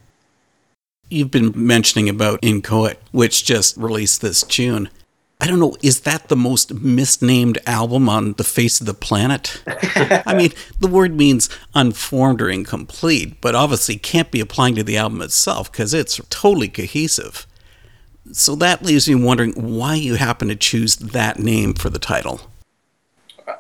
You've 1.09 1.31
been 1.31 1.51
mentioning 1.53 2.07
about 2.07 2.39
Inchoate, 2.41 2.97
which 3.11 3.43
just 3.43 3.75
released 3.75 4.21
this 4.21 4.41
tune. 4.41 4.89
I 5.41 5.47
don't 5.47 5.59
know, 5.59 5.75
is 5.83 6.01
that 6.01 6.29
the 6.29 6.37
most 6.37 6.73
misnamed 6.75 7.57
album 7.67 8.07
on 8.07 8.33
the 8.33 8.45
face 8.45 8.79
of 8.79 8.87
the 8.87 8.93
planet? 8.93 9.61
I 10.25 10.33
mean, 10.33 10.53
the 10.79 10.87
word 10.87 11.17
means 11.17 11.49
unformed 11.75 12.41
or 12.41 12.49
incomplete, 12.49 13.41
but 13.41 13.53
obviously 13.53 13.97
can't 13.97 14.31
be 14.31 14.39
applying 14.39 14.75
to 14.75 14.83
the 14.83 14.95
album 14.95 15.21
itself 15.21 15.69
because 15.69 15.93
it's 15.93 16.21
totally 16.29 16.69
cohesive. 16.69 17.45
So 18.31 18.55
that 18.55 18.81
leaves 18.81 19.09
me 19.09 19.15
wondering 19.15 19.51
why 19.53 19.95
you 19.95 20.15
happen 20.15 20.47
to 20.47 20.55
choose 20.55 20.95
that 20.95 21.37
name 21.37 21.73
for 21.73 21.89
the 21.89 21.99
title. 21.99 22.39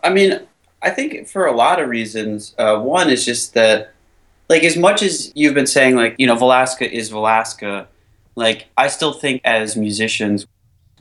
I 0.01 0.11
mean, 0.11 0.47
I 0.81 0.89
think 0.89 1.27
for 1.27 1.45
a 1.45 1.55
lot 1.55 1.79
of 1.79 1.89
reasons. 1.89 2.55
Uh, 2.57 2.79
one 2.79 3.09
is 3.09 3.25
just 3.25 3.53
that, 3.53 3.93
like, 4.49 4.63
as 4.63 4.75
much 4.75 5.01
as 5.01 5.31
you've 5.35 5.53
been 5.53 5.67
saying, 5.67 5.95
like, 5.95 6.15
you 6.17 6.27
know, 6.27 6.35
Valaska 6.35 6.89
is 6.89 7.11
Valaska, 7.11 7.87
like, 8.35 8.67
I 8.77 8.87
still 8.87 9.13
think 9.13 9.41
as 9.43 9.75
musicians, 9.75 10.47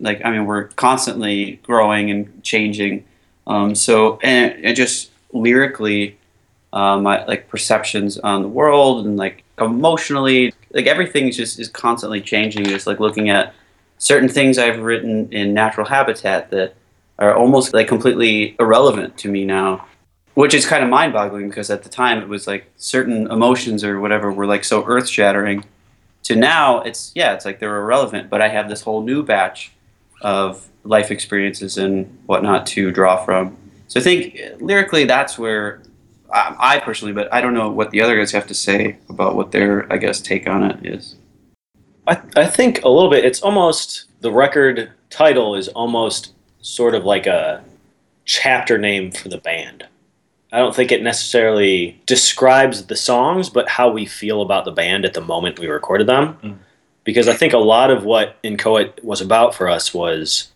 like 0.01 0.25
I 0.25 0.31
mean, 0.31 0.47
we're 0.47 0.65
constantly 0.69 1.61
growing 1.63 2.11
and 2.11 2.43
changing. 2.43 3.05
Um, 3.47 3.75
so 3.75 4.19
and, 4.23 4.65
and, 4.65 4.77
just 4.77 5.11
lyrically, 5.33 6.17
um, 6.73 7.03
my 7.03 7.25
like 7.27 7.49
perceptions 7.49 8.19
on 8.19 8.43
the 8.43 8.49
world 8.49 9.07
and 9.07 9.17
like 9.17 9.45
emotionally, 9.59 10.53
like 10.73 10.87
everything 10.87 11.29
is 11.29 11.37
just 11.37 11.59
is 11.61 11.69
constantly 11.69 12.21
changing. 12.21 12.65
Just 12.65 12.87
like 12.87 13.01
looking 13.01 13.29
at 13.29 13.55
certain 13.99 14.29
things 14.29 14.59
I've 14.59 14.81
written 14.81 15.33
in 15.33 15.53
Natural 15.55 15.87
Habitat 15.87 16.51
that 16.51 16.75
are 17.21 17.35
almost 17.35 17.73
like 17.73 17.87
completely 17.87 18.57
irrelevant 18.59 19.17
to 19.17 19.29
me 19.29 19.45
now 19.45 19.87
which 20.35 20.55
is 20.55 20.65
kind 20.65 20.83
of 20.83 20.89
mind-boggling 20.89 21.49
because 21.49 21.71
at 21.71 21.83
the 21.83 21.89
time 21.89 22.19
it 22.19 22.29
was 22.29 22.47
like 22.47 22.71
certain 22.77 23.31
emotions 23.31 23.85
or 23.85 24.01
whatever 24.01 24.33
were 24.33 24.47
like 24.47 24.65
so 24.65 24.85
earth-shattering 24.87 25.65
to 26.23 26.35
now 26.35 26.81
it's 26.81 27.13
yeah 27.15 27.33
it's 27.35 27.45
like 27.45 27.59
they're 27.61 27.77
irrelevant 27.77 28.31
but 28.31 28.41
i 28.41 28.49
have 28.49 28.69
this 28.69 28.83
whole 28.83 29.03
new 29.03 29.23
batch 29.23 29.73
of 30.21 30.69
life 30.85 31.11
experiences 31.11 31.79
and 31.79 32.19
whatnot 32.27 32.67
to 32.67 32.91
draw 32.91 33.25
from. 33.25 33.57
So 33.89 34.01
I 34.01 34.03
think 34.03 34.41
uh, 34.41 34.57
lyrically, 34.65 35.05
that's 35.05 35.39
where 35.39 35.83
I, 36.33 36.57
I 36.59 36.81
personally, 36.81 37.13
but 37.13 37.33
I 37.33 37.41
don't 37.41 37.55
know 37.55 37.71
what 37.71 37.91
the 37.91 38.03
other 38.03 38.17
guys 38.17 38.33
have 38.33 38.47
to 38.49 38.55
say 38.55 38.99
about 39.09 39.37
what 39.37 39.53
their, 39.53 39.91
I 39.93 39.97
guess, 39.97 40.21
take 40.21 40.49
on 40.49 40.63
it 40.63 40.85
is. 40.85 41.17
I, 42.07 42.21
I 42.37 42.47
think 42.47 42.83
a 42.85 42.89
little 42.89 43.11
bit. 43.11 43.25
It's 43.25 43.43
almost 43.43 44.07
the 44.21 44.33
record 44.33 44.93
title 45.11 45.55
is 45.55 45.69
almost 45.69 46.33
sort 46.61 46.95
of 46.95 47.05
like 47.05 47.27
a 47.27 47.65
chapter 48.25 48.79
name 48.79 49.11
for 49.11 49.29
the 49.29 49.39
band. 49.39 49.87
I 50.53 50.59
don't 50.59 50.75
think 50.75 50.91
it 50.91 51.03
necessarily 51.03 52.01
describes 52.07 52.87
the 52.87 52.97
songs, 52.97 53.49
but 53.49 53.69
how 53.69 53.91
we 53.91 54.05
feel 54.07 54.43
about 54.43 54.65
the 54.65 54.73
band 54.73 55.05
at 55.05 55.15
the 55.15 55.21
moment 55.21 55.59
we 55.59 55.69
recorded 55.69 56.07
them. 56.07 56.39
Mm. 56.43 56.59
Because 57.05 57.29
I 57.29 57.35
think 57.35 57.53
a 57.53 57.59
lot 57.59 57.91
of 57.91 58.05
what 58.05 58.37
Inchoate 58.43 59.03
was 59.05 59.21
about 59.21 59.55
for 59.55 59.69
us 59.69 59.95
was 59.95 60.51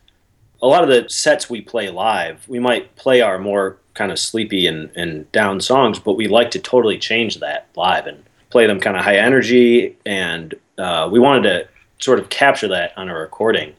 a 0.60 0.66
lot 0.66 0.82
of 0.82 0.88
the 0.88 1.08
sets 1.08 1.48
we 1.48 1.60
play 1.60 1.90
live, 1.90 2.48
we 2.48 2.58
might 2.58 2.96
play 2.96 3.20
our 3.20 3.38
more 3.38 3.78
kind 3.94 4.10
of 4.10 4.18
sleepy 4.18 4.66
and, 4.66 4.90
and 4.96 5.30
down 5.32 5.60
songs, 5.60 5.98
but 5.98 6.14
we 6.14 6.26
like 6.26 6.50
to 6.50 6.58
totally 6.58 6.98
change 6.98 7.38
that 7.40 7.68
live 7.76 8.06
and 8.06 8.24
play 8.50 8.66
them 8.66 8.80
kind 8.80 8.96
of 8.96 9.04
high 9.04 9.16
energy. 9.16 9.96
And 10.04 10.54
uh, 10.78 11.08
we 11.10 11.20
wanted 11.20 11.42
to 11.42 11.68
sort 11.98 12.18
of 12.18 12.28
capture 12.28 12.68
that 12.68 12.92
on 12.96 13.08
a 13.08 13.14
recording. 13.14 13.74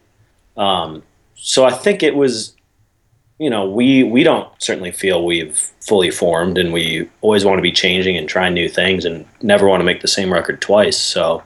Um, 0.58 1.03
so 1.35 1.65
I 1.65 1.71
think 1.71 2.01
it 2.01 2.15
was, 2.15 2.55
you 3.37 3.49
know, 3.49 3.69
we 3.69 4.03
we 4.03 4.23
don't 4.23 4.49
certainly 4.61 4.91
feel 4.91 5.23
we've 5.23 5.57
fully 5.81 6.09
formed, 6.09 6.57
and 6.57 6.73
we 6.73 7.09
always 7.21 7.45
want 7.45 7.57
to 7.57 7.63
be 7.63 7.71
changing 7.71 8.17
and 8.17 8.27
trying 8.27 8.53
new 8.53 8.69
things, 8.69 9.05
and 9.05 9.25
never 9.41 9.67
want 9.67 9.81
to 9.81 9.85
make 9.85 10.01
the 10.01 10.07
same 10.07 10.33
record 10.33 10.61
twice. 10.61 10.97
So 10.97 11.43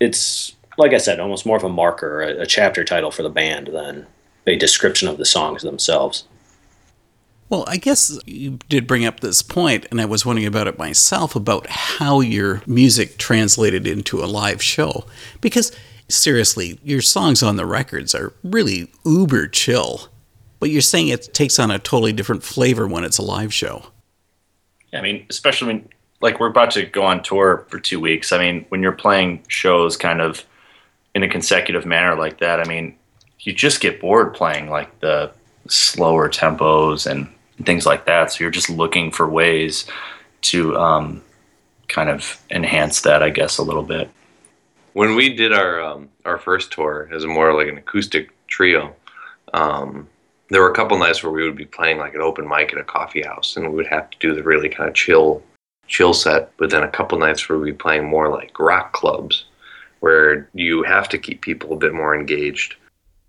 it's 0.00 0.54
like 0.78 0.92
I 0.92 0.98
said, 0.98 1.20
almost 1.20 1.44
more 1.44 1.56
of 1.56 1.64
a 1.64 1.68
marker, 1.68 2.22
a, 2.22 2.42
a 2.42 2.46
chapter 2.46 2.84
title 2.84 3.10
for 3.10 3.22
the 3.22 3.28
band 3.28 3.68
than 3.68 4.06
a 4.46 4.56
description 4.56 5.08
of 5.08 5.18
the 5.18 5.26
songs 5.26 5.62
themselves. 5.62 6.24
Well, 7.50 7.64
I 7.66 7.78
guess 7.78 8.18
you 8.26 8.58
did 8.68 8.86
bring 8.86 9.06
up 9.06 9.20
this 9.20 9.42
point, 9.42 9.86
and 9.90 10.00
I 10.00 10.04
was 10.04 10.24
wondering 10.24 10.46
about 10.46 10.66
it 10.66 10.78
myself 10.78 11.34
about 11.34 11.66
how 11.66 12.20
your 12.20 12.62
music 12.66 13.16
translated 13.16 13.86
into 13.86 14.22
a 14.22 14.26
live 14.26 14.62
show. 14.62 15.06
Because 15.40 15.72
seriously, 16.08 16.78
your 16.82 17.00
songs 17.00 17.42
on 17.42 17.56
the 17.56 17.66
records 17.66 18.14
are 18.14 18.32
really 18.42 18.90
uber 19.04 19.46
chill, 19.46 20.08
but 20.60 20.70
you're 20.70 20.80
saying 20.80 21.08
it 21.08 21.32
takes 21.34 21.58
on 21.58 21.70
a 21.70 21.78
totally 21.78 22.12
different 22.12 22.42
flavor 22.42 22.86
when 22.86 23.04
it's 23.04 23.18
a 23.18 23.22
live 23.22 23.52
show. 23.52 23.86
Yeah, 24.92 25.00
I 25.00 25.02
mean, 25.02 25.26
especially 25.28 25.68
when, 25.68 25.88
like, 26.20 26.40
we're 26.40 26.48
about 26.48 26.70
to 26.72 26.86
go 26.86 27.02
on 27.02 27.22
tour 27.22 27.66
for 27.68 27.78
two 27.78 28.00
weeks. 28.00 28.32
I 28.32 28.38
mean, 28.38 28.64
when 28.70 28.82
you're 28.82 28.92
playing 28.92 29.44
shows 29.48 29.96
kind 29.96 30.20
of 30.20 30.44
in 31.14 31.22
a 31.22 31.28
consecutive 31.28 31.84
manner 31.84 32.14
like 32.14 32.38
that, 32.38 32.60
I 32.60 32.64
mean, 32.64 32.96
you 33.40 33.52
just 33.52 33.80
get 33.80 34.00
bored 34.00 34.34
playing 34.34 34.68
like 34.68 35.00
the 35.00 35.30
slower 35.68 36.28
tempos 36.28 37.10
and 37.10 37.28
things 37.64 37.86
like 37.86 38.06
that. 38.06 38.32
So 38.32 38.44
you're 38.44 38.50
just 38.50 38.70
looking 38.70 39.10
for 39.12 39.28
ways 39.28 39.86
to 40.40 40.76
um, 40.76 41.22
kind 41.88 42.10
of 42.10 42.40
enhance 42.50 43.02
that, 43.02 43.22
I 43.22 43.30
guess, 43.30 43.58
a 43.58 43.62
little 43.62 43.82
bit. 43.82 44.10
When 44.92 45.14
we 45.14 45.34
did 45.34 45.52
our 45.52 45.80
um, 45.80 46.08
our 46.24 46.38
first 46.38 46.72
tour 46.72 47.08
as 47.12 47.26
more 47.26 47.54
like 47.54 47.68
an 47.68 47.78
acoustic 47.78 48.30
trio, 48.48 48.94
um, 49.52 50.08
there 50.50 50.62
were 50.62 50.70
a 50.70 50.74
couple 50.74 50.98
nights 50.98 51.22
where 51.22 51.32
we 51.32 51.44
would 51.44 51.56
be 51.56 51.66
playing 51.66 51.98
like 51.98 52.14
an 52.14 52.20
open 52.20 52.48
mic 52.48 52.72
at 52.72 52.78
a 52.78 52.84
coffee 52.84 53.22
house, 53.22 53.56
and 53.56 53.68
we 53.68 53.76
would 53.76 53.86
have 53.86 54.10
to 54.10 54.18
do 54.18 54.34
the 54.34 54.42
really 54.42 54.68
kind 54.68 54.88
of 54.88 54.94
chill 54.94 55.42
chill 55.86 56.14
set. 56.14 56.52
But 56.56 56.70
then 56.70 56.82
a 56.82 56.90
couple 56.90 57.18
nights 57.18 57.48
where 57.48 57.58
we'd 57.58 57.72
be 57.72 57.76
playing 57.76 58.06
more 58.06 58.28
like 58.30 58.58
rock 58.58 58.92
clubs, 58.92 59.44
where 60.00 60.48
you 60.54 60.82
have 60.84 61.08
to 61.10 61.18
keep 61.18 61.40
people 61.42 61.72
a 61.72 61.76
bit 61.76 61.94
more 61.94 62.14
engaged. 62.14 62.76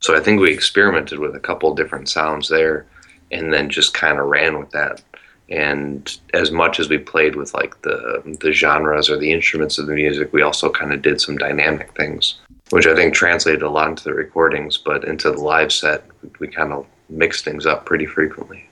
So 0.01 0.16
I 0.16 0.22
think 0.22 0.39
we 0.39 0.54
experimented 0.54 1.20
with 1.20 1.36
a 1.36 1.39
couple 1.39 1.75
different 1.75 2.08
sounds 2.08 2.48
there 2.48 2.86
and 3.32 3.54
then 3.54 3.70
just 3.70 3.94
kind 3.94 4.18
of 4.18 4.28
ran 4.28 4.58
with 4.58 4.72
that. 4.72 5.01
And 5.50 6.15
as 6.34 6.51
much 6.51 6.79
as 6.79 6.89
we 6.89 7.00
played 7.00 7.36
with 7.36 7.53
like 7.53 7.82
the 7.82 8.22
the 8.39 8.51
genres 8.51 9.10
or 9.10 9.18
the 9.18 9.32
instruments 9.32 9.77
of 9.77 9.88
the 9.88 9.96
music, 9.96 10.32
we 10.32 10.41
also 10.41 10.70
kind 10.70 10.94
of 10.94 11.01
did 11.01 11.20
some 11.20 11.38
dynamic 11.38 11.96
things, 11.96 12.36
which 12.70 12.86
I 12.86 12.96
think 12.96 13.13
translated 13.13 13.63
a 13.63 13.70
lot 13.70 13.89
into 13.89 14.03
the 14.03 14.13
recordings, 14.13 14.77
but 14.77 15.03
into 15.03 15.32
the 15.32 15.39
live 15.39 15.72
set, 15.72 16.06
we 16.39 16.48
kind 16.48 16.72
of 16.72 16.86
mixed 17.10 17.44
things 17.44 17.65
up 17.65 17.86
pretty 17.86 18.06
frequently. 18.06 18.70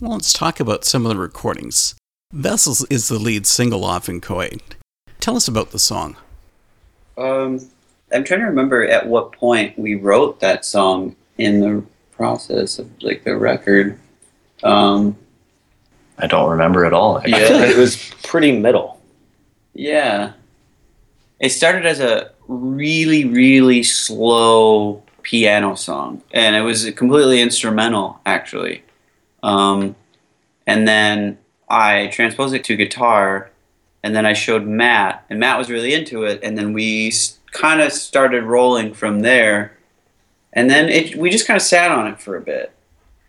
Well, 0.00 0.12
let's 0.12 0.32
talk 0.32 0.60
about 0.60 0.84
some 0.84 1.06
of 1.06 1.10
the 1.10 1.20
recordings. 1.20 1.94
Vessels 2.32 2.84
is 2.90 3.08
the 3.08 3.18
lead 3.18 3.46
single 3.46 3.84
off 3.84 4.08
Inchoate. 4.08 4.74
Tell 5.20 5.36
us 5.36 5.48
about 5.48 5.70
the 5.70 5.78
song. 5.78 6.16
Um, 7.16 7.60
I'm 8.12 8.24
trying 8.24 8.40
to 8.40 8.46
remember 8.46 8.84
at 8.84 9.06
what 9.06 9.32
point 9.32 9.78
we 9.78 9.94
wrote 9.94 10.40
that 10.40 10.64
song 10.64 11.14
in 11.38 11.60
the 11.60 11.84
process 12.10 12.78
of 12.78 12.90
like 13.02 13.24
the 13.24 13.36
record. 13.36 13.98
Um, 14.62 15.16
I 16.22 16.26
don't 16.26 16.50
remember 16.50 16.84
at 16.84 16.92
all. 16.92 17.20
Yeah, 17.26 17.64
it 17.64 17.76
was 17.76 18.10
pretty 18.22 18.52
middle. 18.52 19.00
Yeah, 19.74 20.32
it 21.40 21.50
started 21.50 21.84
as 21.84 22.00
a 22.00 22.30
really 22.48 23.24
really 23.24 23.82
slow 23.82 25.02
piano 25.22 25.74
song, 25.74 26.22
and 26.32 26.56
it 26.56 26.62
was 26.62 26.90
completely 26.92 27.40
instrumental 27.40 28.20
actually. 28.24 28.82
Um, 29.42 29.96
and 30.66 30.86
then 30.86 31.38
I 31.68 32.06
transposed 32.08 32.54
it 32.54 32.64
to 32.64 32.76
guitar, 32.76 33.50
and 34.02 34.14
then 34.14 34.24
I 34.24 34.32
showed 34.32 34.66
Matt, 34.66 35.24
and 35.28 35.40
Matt 35.40 35.58
was 35.58 35.68
really 35.68 35.92
into 35.92 36.24
it, 36.24 36.40
and 36.42 36.56
then 36.56 36.72
we 36.72 37.12
kind 37.50 37.80
of 37.80 37.92
started 37.92 38.44
rolling 38.44 38.94
from 38.94 39.20
there 39.20 39.76
and 40.52 40.68
then 40.68 40.88
it, 40.88 41.16
we 41.16 41.30
just 41.30 41.46
kind 41.46 41.56
of 41.56 41.62
sat 41.62 41.90
on 41.90 42.06
it 42.06 42.20
for 42.20 42.36
a 42.36 42.40
bit, 42.40 42.72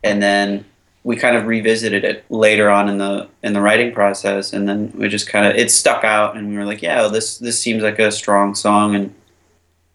and 0.04 0.22
then 0.22 0.66
we 1.04 1.18
kind 1.18 1.36
of 1.36 1.46
revisited 1.46 2.04
it 2.04 2.24
later 2.30 2.70
on 2.70 2.88
in 2.90 2.98
the 2.98 3.28
in 3.44 3.54
the 3.54 3.62
writing 3.62 3.94
process, 3.94 4.54
and 4.54 4.68
then 4.68 4.92
we 4.96 5.08
just 5.10 5.28
kind 5.28 5.46
of 5.46 5.56
it 5.56 5.72
stuck 5.72 6.04
out, 6.04 6.36
and 6.38 6.50
we 6.50 6.56
were 6.56 6.66
like, 6.66 6.82
yeah, 6.82 7.08
this 7.08 7.38
this 7.38 7.60
seems 7.60 7.84
like 7.84 8.00
a 8.00 8.12
strong 8.12 8.56
song, 8.56 8.96
and 8.96 9.14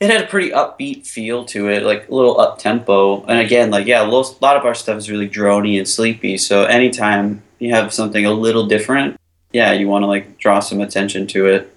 it 0.01 0.11
had 0.11 0.23
a 0.23 0.27
pretty 0.27 0.51
upbeat 0.51 1.07
feel 1.07 1.45
to 1.47 1.69
it, 1.69 1.83
like 1.83 2.09
a 2.09 2.15
little 2.15 2.39
up 2.41 2.59
tempo, 2.59 3.25
and 3.25 3.39
again, 3.39 3.71
like 3.71 3.87
yeah, 3.87 4.03
a 4.03 4.07
lot 4.07 4.57
of 4.57 4.65
our 4.65 4.75
stuff 4.75 4.99
is 4.99 5.11
really 5.11 5.29
drony 5.29 5.79
and 5.79 5.89
sleepy, 5.89 6.37
so 6.37 6.65
anytime 6.65 7.43
you 7.59 7.73
have 7.73 7.93
something 7.93 8.25
a 8.25 8.33
little 8.33 8.67
different, 8.67 9.17
yeah, 9.53 9.73
you 9.73 9.89
want 9.89 10.03
to 10.03 10.07
like 10.07 10.39
draw 10.39 10.61
some 10.61 10.81
attention 10.81 11.27
to 11.29 11.47
it. 11.47 11.75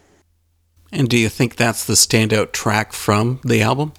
And 0.92 1.08
do 1.08 1.18
you 1.18 1.30
think 1.30 1.56
that's 1.56 1.86
the 1.86 1.94
standout 1.94 2.52
track 2.52 2.92
from 2.92 3.40
the 3.46 3.62
album? 3.62 3.94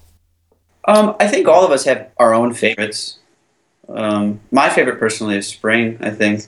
Um, 0.85 1.17
I 1.19 1.27
think 1.27 1.49
all 1.49 1.65
of 1.65 1.71
us 1.71 1.85
have 1.85 2.11
our 2.19 2.35
own 2.35 2.53
favorites. 2.53 3.19
Um, 3.95 4.41
my 4.51 4.69
favorite 4.69 4.99
personally 4.99 5.37
is 5.37 5.47
Spring. 5.47 5.99
I 6.01 6.11
think 6.11 6.47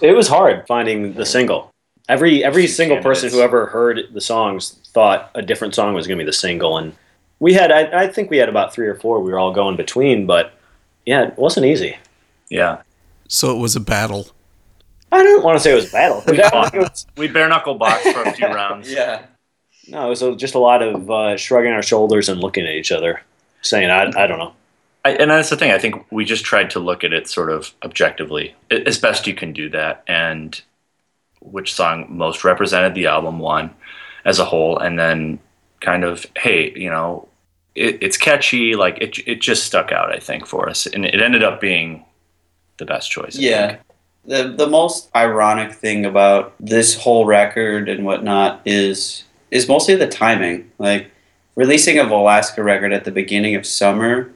it 0.00 0.12
was 0.12 0.28
hard 0.28 0.66
finding 0.66 1.12
the 1.14 1.26
single. 1.26 1.70
Every 2.08 2.44
every 2.44 2.66
single 2.66 3.00
person 3.02 3.30
who 3.30 3.40
ever 3.40 3.66
heard 3.66 4.08
the 4.12 4.20
songs 4.20 4.78
thought 4.92 5.30
a 5.34 5.42
different 5.42 5.74
song 5.74 5.94
was 5.94 6.06
going 6.06 6.18
to 6.18 6.24
be 6.24 6.26
the 6.26 6.32
single, 6.32 6.76
and 6.76 6.94
we 7.38 7.54
had 7.54 7.70
I, 7.70 8.02
I 8.02 8.08
think 8.08 8.30
we 8.30 8.38
had 8.38 8.48
about 8.48 8.74
three 8.74 8.86
or 8.86 8.96
four. 8.96 9.20
We 9.20 9.30
were 9.30 9.38
all 9.38 9.52
going 9.52 9.76
between, 9.76 10.26
but 10.26 10.52
yeah, 11.06 11.28
it 11.28 11.38
wasn't 11.38 11.66
easy. 11.66 11.96
Yeah. 12.48 12.82
So 13.28 13.54
it 13.56 13.60
was 13.60 13.76
a 13.76 13.80
battle. 13.80 14.28
I 15.10 15.22
don't 15.22 15.44
want 15.44 15.56
to 15.56 15.62
say 15.62 15.72
it 15.72 15.74
was 15.74 15.88
a 15.88 15.92
battle. 15.92 16.22
we 17.16 17.28
bare 17.28 17.48
knuckle 17.48 17.74
boxed 17.74 18.08
for 18.08 18.22
a 18.22 18.32
few 18.32 18.46
rounds. 18.46 18.90
yeah. 18.90 19.26
No, 19.88 20.06
it 20.06 20.08
was 20.08 20.22
a, 20.22 20.36
just 20.36 20.54
a 20.54 20.58
lot 20.58 20.82
of 20.82 21.10
uh, 21.10 21.36
shrugging 21.36 21.72
our 21.72 21.82
shoulders 21.82 22.28
and 22.28 22.40
looking 22.40 22.66
at 22.66 22.72
each 22.72 22.92
other 22.92 23.22
saying 23.62 23.90
I, 23.90 24.04
I 24.16 24.26
don't 24.26 24.38
know. 24.38 24.52
I, 25.04 25.12
and 25.12 25.30
that's 25.30 25.50
the 25.50 25.56
thing. 25.56 25.72
I 25.72 25.78
think 25.78 26.06
we 26.10 26.24
just 26.24 26.44
tried 26.44 26.70
to 26.70 26.78
look 26.80 27.02
at 27.02 27.12
it 27.12 27.28
sort 27.28 27.50
of 27.50 27.74
objectively, 27.82 28.54
as 28.70 28.98
best 28.98 29.26
you 29.26 29.34
can 29.34 29.52
do 29.52 29.68
that, 29.70 30.04
and 30.06 30.60
which 31.40 31.74
song 31.74 32.06
most 32.08 32.44
represented 32.44 32.94
the 32.94 33.06
album 33.06 33.38
one 33.40 33.74
as 34.24 34.38
a 34.38 34.44
whole, 34.44 34.78
and 34.78 34.98
then 34.98 35.40
kind 35.80 36.04
of, 36.04 36.24
hey, 36.36 36.72
you 36.76 36.88
know, 36.88 37.28
it, 37.74 37.98
it's 38.00 38.16
catchy. 38.16 38.76
Like 38.76 38.98
it, 38.98 39.18
it 39.26 39.40
just 39.40 39.64
stuck 39.64 39.90
out. 39.90 40.12
I 40.12 40.18
think 40.18 40.46
for 40.46 40.68
us, 40.68 40.86
and 40.86 41.04
it 41.04 41.20
ended 41.20 41.42
up 41.42 41.60
being 41.60 42.04
the 42.78 42.84
best 42.84 43.10
choice. 43.10 43.36
yeah. 43.36 43.78
The 44.24 44.54
the 44.56 44.68
most 44.68 45.10
ironic 45.16 45.72
thing 45.72 46.06
about 46.06 46.54
this 46.60 46.96
whole 46.96 47.26
record 47.26 47.88
and 47.88 48.04
whatnot 48.04 48.60
is 48.64 49.24
is 49.50 49.66
mostly 49.66 49.96
the 49.96 50.06
timing. 50.06 50.70
Like 50.78 51.10
releasing 51.56 51.98
a 51.98 52.04
Valaska 52.04 52.62
record 52.62 52.92
at 52.92 53.04
the 53.04 53.10
beginning 53.10 53.56
of 53.56 53.66
summer, 53.66 54.32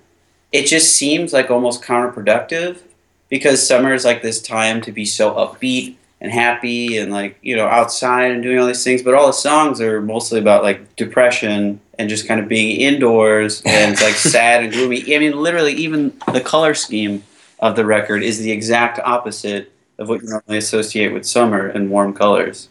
it 0.52 0.66
just 0.66 0.94
seems 0.94 1.32
like 1.32 1.50
almost 1.50 1.82
counterproductive 1.82 2.82
because 3.28 3.66
summer 3.66 3.92
is 3.94 4.04
like 4.04 4.22
this 4.22 4.40
time 4.40 4.80
to 4.82 4.92
be 4.92 5.04
so 5.04 5.34
upbeat 5.34 5.96
and 6.20 6.32
happy 6.32 6.96
and 6.96 7.12
like 7.12 7.38
you 7.42 7.54
know 7.54 7.66
outside 7.66 8.30
and 8.30 8.42
doing 8.42 8.58
all 8.58 8.66
these 8.66 8.82
things 8.82 9.02
but 9.02 9.14
all 9.14 9.26
the 9.26 9.32
songs 9.32 9.80
are 9.80 10.00
mostly 10.00 10.38
about 10.38 10.62
like 10.62 10.96
depression 10.96 11.80
and 11.98 12.08
just 12.08 12.26
kind 12.26 12.40
of 12.40 12.48
being 12.48 12.80
indoors 12.80 13.62
and 13.66 13.92
it's 13.92 14.02
like 14.02 14.14
sad 14.14 14.64
and 14.64 14.72
gloomy. 14.72 15.14
I 15.14 15.18
mean 15.18 15.40
literally 15.40 15.74
even 15.74 16.16
the 16.32 16.40
color 16.40 16.74
scheme 16.74 17.22
of 17.58 17.76
the 17.76 17.84
record 17.84 18.22
is 18.22 18.38
the 18.38 18.50
exact 18.50 18.98
opposite 19.00 19.72
of 19.98 20.08
what 20.08 20.22
you 20.22 20.28
normally 20.28 20.58
associate 20.58 21.12
with 21.12 21.26
summer 21.26 21.68
and 21.68 21.90
warm 21.90 22.12
colors 22.12 22.68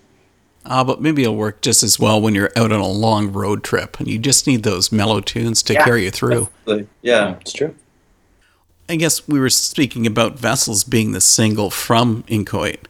uh, 0.66 0.84
but 0.84 1.02
maybe 1.02 1.24
it'll 1.24 1.36
work 1.36 1.62
just 1.62 1.84
as 1.84 2.00
well 2.00 2.20
when 2.20 2.34
you're 2.36 2.52
out 2.56 2.72
on 2.72 2.80
a 2.80 2.88
long 2.88 3.32
road 3.32 3.64
trip 3.64 4.00
and 4.00 4.08
you 4.08 4.18
just 4.18 4.48
need 4.48 4.64
those 4.64 4.92
mellow 4.92 5.22
tunes 5.22 5.62
to 5.64 5.74
yeah, 5.74 5.84
carry 5.84 6.06
you 6.06 6.12
through. 6.12 6.50
Absolutely. 6.62 6.88
Yeah, 7.02 7.36
it's 7.42 7.54
true. 7.54 7.76
I 8.88 8.96
guess 8.98 9.28
we 9.28 9.40
were 9.40 9.50
speaking 9.50 10.06
about 10.06 10.38
Vessels 10.38 10.84
being 10.84 11.12
the 11.12 11.22
single 11.22 11.70
from 11.70 12.24
Inchoate. 12.28 12.88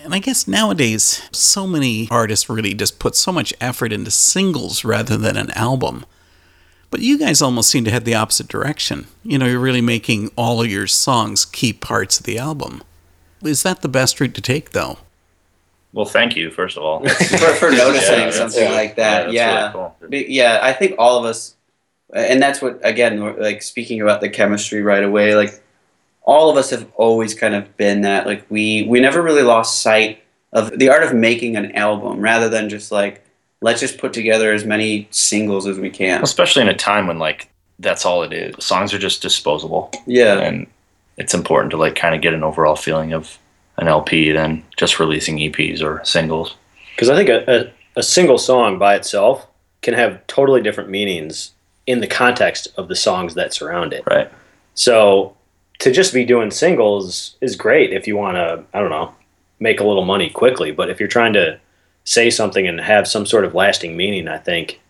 And 0.00 0.14
I 0.14 0.18
guess 0.18 0.48
nowadays, 0.48 1.28
so 1.32 1.66
many 1.66 2.08
artists 2.10 2.48
really 2.48 2.74
just 2.74 2.98
put 2.98 3.14
so 3.14 3.32
much 3.32 3.54
effort 3.60 3.92
into 3.92 4.10
singles 4.10 4.84
rather 4.84 5.16
than 5.16 5.36
an 5.36 5.50
album. 5.52 6.04
But 6.90 7.00
you 7.00 7.18
guys 7.18 7.40
almost 7.40 7.70
seem 7.70 7.84
to 7.84 7.90
head 7.90 8.04
the 8.04 8.14
opposite 8.14 8.48
direction. 8.48 9.06
You 9.22 9.38
know, 9.38 9.46
you're 9.46 9.58
really 9.58 9.80
making 9.80 10.30
all 10.36 10.60
of 10.60 10.70
your 10.70 10.86
songs 10.86 11.44
key 11.44 11.72
parts 11.72 12.18
of 12.20 12.26
the 12.26 12.38
album. 12.38 12.82
Is 13.42 13.62
that 13.62 13.82
the 13.82 13.88
best 13.88 14.20
route 14.20 14.34
to 14.34 14.40
take, 14.40 14.70
though? 14.70 14.98
Well, 15.92 16.06
thank 16.06 16.36
you, 16.36 16.50
first 16.50 16.76
of 16.76 16.82
all. 16.82 17.06
for, 17.08 17.54
for 17.54 17.70
noticing 17.70 18.20
yeah, 18.20 18.30
something 18.30 18.64
yeah. 18.64 18.72
like 18.72 18.96
that. 18.96 19.32
Yeah. 19.32 19.50
Yeah. 19.50 19.90
Really 20.00 20.24
cool. 20.24 20.32
yeah, 20.32 20.58
I 20.62 20.72
think 20.72 20.94
all 20.98 21.18
of 21.18 21.24
us, 21.24 21.54
and 22.14 22.42
that's 22.42 22.62
what, 22.62 22.80
again, 22.82 23.38
like 23.38 23.62
speaking 23.62 24.00
about 24.00 24.20
the 24.20 24.28
chemistry 24.28 24.82
right 24.82 25.04
away, 25.04 25.34
like 25.34 25.62
all 26.22 26.50
of 26.50 26.56
us 26.56 26.70
have 26.70 26.90
always 26.94 27.34
kind 27.34 27.54
of 27.54 27.76
been 27.76 28.02
that. 28.02 28.26
Like 28.26 28.46
we, 28.48 28.84
we 28.84 29.00
never 29.00 29.22
really 29.22 29.42
lost 29.42 29.82
sight 29.82 30.22
of 30.52 30.78
the 30.78 30.88
art 30.88 31.02
of 31.02 31.14
making 31.14 31.56
an 31.56 31.72
album 31.72 32.20
rather 32.20 32.48
than 32.48 32.68
just 32.68 32.90
like, 32.92 33.24
let's 33.60 33.80
just 33.80 33.98
put 33.98 34.12
together 34.12 34.52
as 34.52 34.64
many 34.64 35.08
singles 35.10 35.66
as 35.66 35.78
we 35.78 35.90
can. 35.90 36.22
Especially 36.22 36.62
in 36.62 36.68
a 36.68 36.76
time 36.76 37.06
when 37.06 37.18
like 37.18 37.48
that's 37.78 38.06
all 38.06 38.22
it 38.22 38.32
is. 38.32 38.64
Songs 38.64 38.94
are 38.94 38.98
just 38.98 39.22
disposable. 39.22 39.90
Yeah. 40.06 40.38
And 40.38 40.66
it's 41.16 41.34
important 41.34 41.70
to 41.72 41.76
like 41.76 41.96
kind 41.96 42.14
of 42.14 42.20
get 42.20 42.34
an 42.34 42.42
overall 42.42 42.76
feeling 42.76 43.12
of 43.12 43.38
an 43.82 43.88
LP 43.88 44.32
than 44.32 44.64
just 44.76 44.98
releasing 44.98 45.36
EPs 45.36 45.82
or 45.82 46.02
singles. 46.04 46.56
Because 46.94 47.10
I 47.10 47.16
think 47.16 47.28
a, 47.28 47.70
a, 47.96 48.00
a, 48.00 48.02
single 48.02 48.38
song 48.38 48.78
by 48.78 48.94
itself 48.94 49.46
can 49.82 49.94
have 49.94 50.26
totally 50.26 50.62
different 50.62 50.88
meanings 50.88 51.52
in 51.86 52.00
the 52.00 52.06
context 52.06 52.68
of 52.76 52.88
the 52.88 52.96
songs 52.96 53.34
that 53.34 53.52
surround 53.52 53.92
it. 53.92 54.04
Right. 54.08 54.30
So 54.74 55.36
to 55.80 55.90
just 55.90 56.14
be 56.14 56.24
doing 56.24 56.50
singles 56.50 57.36
is 57.40 57.56
great 57.56 57.92
if 57.92 58.06
you 58.06 58.16
want 58.16 58.36
to, 58.36 58.64
I 58.72 58.80
don't 58.80 58.90
know, 58.90 59.14
make 59.58 59.80
a 59.80 59.84
little 59.84 60.04
money 60.04 60.30
quickly. 60.30 60.70
But 60.70 60.88
if 60.88 61.00
you're 61.00 61.08
trying 61.08 61.32
to 61.34 61.58
say 62.04 62.30
something 62.30 62.66
and 62.66 62.80
have 62.80 63.08
some 63.08 63.26
sort 63.26 63.44
of 63.44 63.54
lasting 63.54 63.96
meaning, 63.96 64.28
I 64.28 64.38
think 64.38 64.80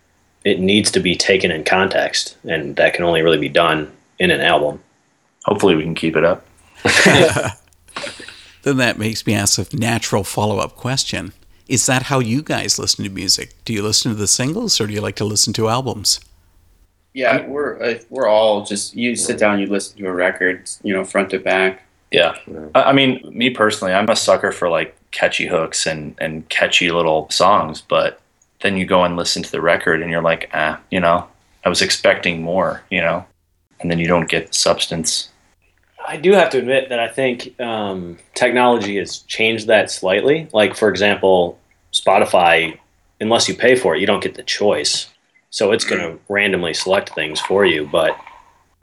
it 0.43 0.59
needs 0.59 0.91
to 0.91 0.99
be 0.99 1.15
taken 1.15 1.51
in 1.51 1.63
context, 1.63 2.37
and 2.43 2.75
that 2.75 2.93
can 2.93 3.05
only 3.05 3.21
really 3.21 3.37
be 3.37 3.49
done 3.49 3.91
in 4.19 4.29
an 4.29 4.41
album. 4.41 4.83
Hopefully, 5.45 5.75
we 5.75 5.83
can 5.83 5.95
keep 5.95 6.15
it 6.15 6.23
up. 6.23 6.45
then 8.63 8.77
that 8.77 8.97
makes 8.97 9.25
me 9.25 9.33
ask 9.33 9.59
a 9.59 9.75
natural 9.75 10.23
follow 10.23 10.57
up 10.57 10.75
question. 10.75 11.33
Is 11.67 11.85
that 11.85 12.03
how 12.03 12.19
you 12.19 12.41
guys 12.41 12.77
listen 12.77 13.05
to 13.05 13.09
music? 13.09 13.53
Do 13.63 13.73
you 13.73 13.81
listen 13.81 14.11
to 14.11 14.17
the 14.17 14.27
singles 14.27 14.81
or 14.81 14.87
do 14.87 14.93
you 14.93 15.01
like 15.01 15.15
to 15.17 15.25
listen 15.25 15.53
to 15.53 15.69
albums? 15.69 16.19
Yeah, 17.13 17.45
we're 17.45 17.81
uh, 17.81 17.99
we're 18.09 18.27
all 18.27 18.65
just 18.65 18.95
you 18.95 19.15
sit 19.15 19.37
down, 19.37 19.59
you 19.59 19.67
listen 19.67 19.97
to 19.99 20.07
a 20.07 20.11
record, 20.11 20.69
you 20.81 20.93
know, 20.93 21.03
front 21.03 21.29
to 21.29 21.39
back. 21.39 21.83
Yeah. 22.11 22.37
I 22.75 22.93
mean, 22.93 23.21
me 23.31 23.49
personally, 23.49 23.93
I'm 23.93 24.07
a 24.07 24.15
sucker 24.15 24.51
for 24.51 24.69
like 24.69 24.95
catchy 25.11 25.47
hooks 25.47 25.87
and, 25.87 26.15
and 26.19 26.47
catchy 26.49 26.91
little 26.91 27.27
songs, 27.31 27.81
but 27.81 28.19
then 28.61 28.77
you 28.77 28.85
go 28.85 29.03
and 29.03 29.15
listen 29.15 29.41
to 29.41 29.51
the 29.51 29.61
record 29.61 30.01
and 30.01 30.11
you're 30.11 30.21
like, 30.21 30.47
ah, 30.53 30.79
you 30.91 30.99
know, 30.99 31.27
I 31.65 31.69
was 31.69 31.81
expecting 31.81 32.43
more, 32.43 32.83
you 32.91 33.01
know, 33.01 33.25
and 33.79 33.89
then 33.89 33.97
you 33.97 34.07
don't 34.07 34.29
get 34.29 34.53
substance. 34.53 35.29
I 36.05 36.17
do 36.17 36.33
have 36.33 36.49
to 36.51 36.57
admit 36.57 36.89
that 36.89 36.99
I 36.99 37.07
think 37.07 37.59
um, 37.59 38.17
technology 38.33 38.97
has 38.97 39.19
changed 39.19 39.67
that 39.67 39.89
slightly. 39.89 40.47
Like, 40.53 40.75
for 40.75 40.89
example, 40.89 41.59
Spotify, 41.91 42.77
unless 43.21 43.47
you 43.47 43.55
pay 43.55 43.75
for 43.75 43.95
it, 43.95 44.01
you 44.01 44.07
don't 44.07 44.23
get 44.23 44.35
the 44.35 44.43
choice. 44.43 45.09
So 45.49 45.71
it's 45.71 45.85
going 45.85 46.01
to 46.01 46.19
randomly 46.29 46.73
select 46.73 47.13
things 47.13 47.39
for 47.39 47.65
you. 47.65 47.87
But 47.91 48.17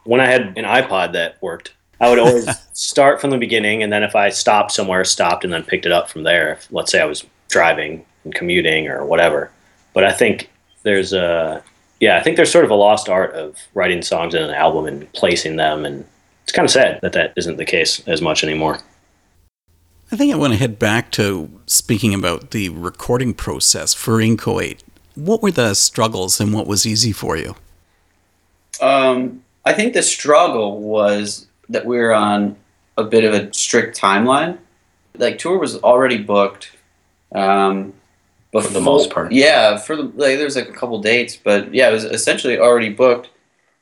when 0.05 0.21
I 0.21 0.27
had 0.27 0.57
an 0.57 0.65
iPod 0.65 1.13
that 1.13 1.41
worked, 1.43 1.75
I 2.01 2.09
would 2.09 2.19
always 2.19 2.49
start 2.73 3.21
from 3.21 3.31
the 3.31 3.39
beginning, 3.39 3.83
and 3.83 3.93
then 3.93 4.03
if 4.03 4.17
I 4.17 4.31
stopped 4.31 4.73
somewhere, 4.73 5.05
stopped 5.05 5.45
and 5.45 5.53
then 5.53 5.65
picked 5.65 5.87
it 5.87 5.93
up 5.93 6.09
from 6.09 6.23
there. 6.23 6.53
If, 6.53 6.73
let's 6.73 6.91
say 6.91 7.01
I 7.01 7.07
was 7.07 7.25
driving 7.49 8.05
and 8.25 8.35
commuting 8.35 8.89
or 8.89 9.05
whatever. 9.05 9.51
But 9.93 10.05
I 10.05 10.13
think 10.13 10.51
there's 10.83 11.13
a 11.13 11.63
yeah, 11.99 12.17
I 12.17 12.23
think 12.23 12.37
there's 12.37 12.51
sort 12.51 12.65
of 12.65 12.71
a 12.71 12.75
lost 12.75 13.11
art 13.11 13.35
of 13.35 13.59
writing 13.75 14.01
songs 14.01 14.35
in 14.35 14.43
an 14.43 14.55
album 14.55 14.87
and 14.87 15.13
placing 15.13 15.57
them, 15.57 15.85
and 15.85 16.07
it's 16.51 16.57
kind 16.57 16.67
of 16.67 16.73
sad 16.73 16.99
that 17.03 17.13
that 17.13 17.33
isn't 17.37 17.59
the 17.59 17.65
case 17.65 18.03
as 18.09 18.21
much 18.21 18.43
anymore. 18.43 18.81
I 20.11 20.17
think 20.17 20.35
I 20.35 20.37
want 20.37 20.53
to 20.53 20.59
head 20.59 20.81
back 20.81 21.13
to 21.13 21.49
speaking 21.67 22.13
about 22.13 22.51
the 22.51 22.71
recording 22.71 23.35
process 23.35 23.95
for 23.95 24.21
Inchoate. 24.21 24.83
What 25.15 25.43
were 25.43 25.53
the 25.53 25.75
struggles 25.75 26.41
and 26.41 26.53
what 26.53 26.67
was 26.67 26.85
easy 26.85 27.13
for 27.13 27.37
you? 27.37 27.55
Um, 28.81 29.45
I 29.65 29.73
think 29.73 29.95
the 29.95 30.03
struggle 30.03 30.81
was 30.81 31.47
that 31.69 31.87
we 31.87 31.99
were 31.99 32.13
on 32.13 32.57
a 32.99 33.05
bit 33.05 33.23
of 33.23 33.33
a 33.33 33.55
strict 33.55 33.97
timeline. 33.97 34.59
Like 35.19 35.39
tour 35.39 35.57
was 35.57 35.77
already 35.85 36.19
booked. 36.19 36.73
Um, 37.31 37.93
before, 38.51 38.67
for 38.67 38.75
the 38.75 38.81
most 38.81 39.11
part. 39.11 39.31
Yeah, 39.31 39.77
for 39.77 39.95
the 39.95 40.03
like, 40.03 40.39
there's 40.39 40.57
like 40.57 40.69
a 40.69 40.73
couple 40.73 41.01
dates, 41.01 41.37
but 41.37 41.73
yeah, 41.73 41.91
it 41.91 41.93
was 41.93 42.03
essentially 42.03 42.59
already 42.59 42.89
booked. 42.89 43.31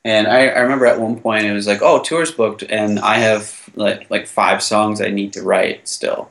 And 0.09 0.27
I, 0.27 0.47
I 0.47 0.61
remember 0.61 0.87
at 0.87 0.99
one 0.99 1.21
point 1.21 1.45
it 1.45 1.53
was 1.53 1.67
like, 1.67 1.83
oh, 1.83 2.03
tour's 2.03 2.31
booked, 2.31 2.63
and 2.63 2.99
I 2.99 3.19
have 3.19 3.69
like 3.75 4.11
like 4.11 4.27
five 4.27 4.63
songs 4.63 5.03
I 5.03 5.11
need 5.11 5.35
to 5.35 5.43
write 5.43 5.87
still. 5.87 6.31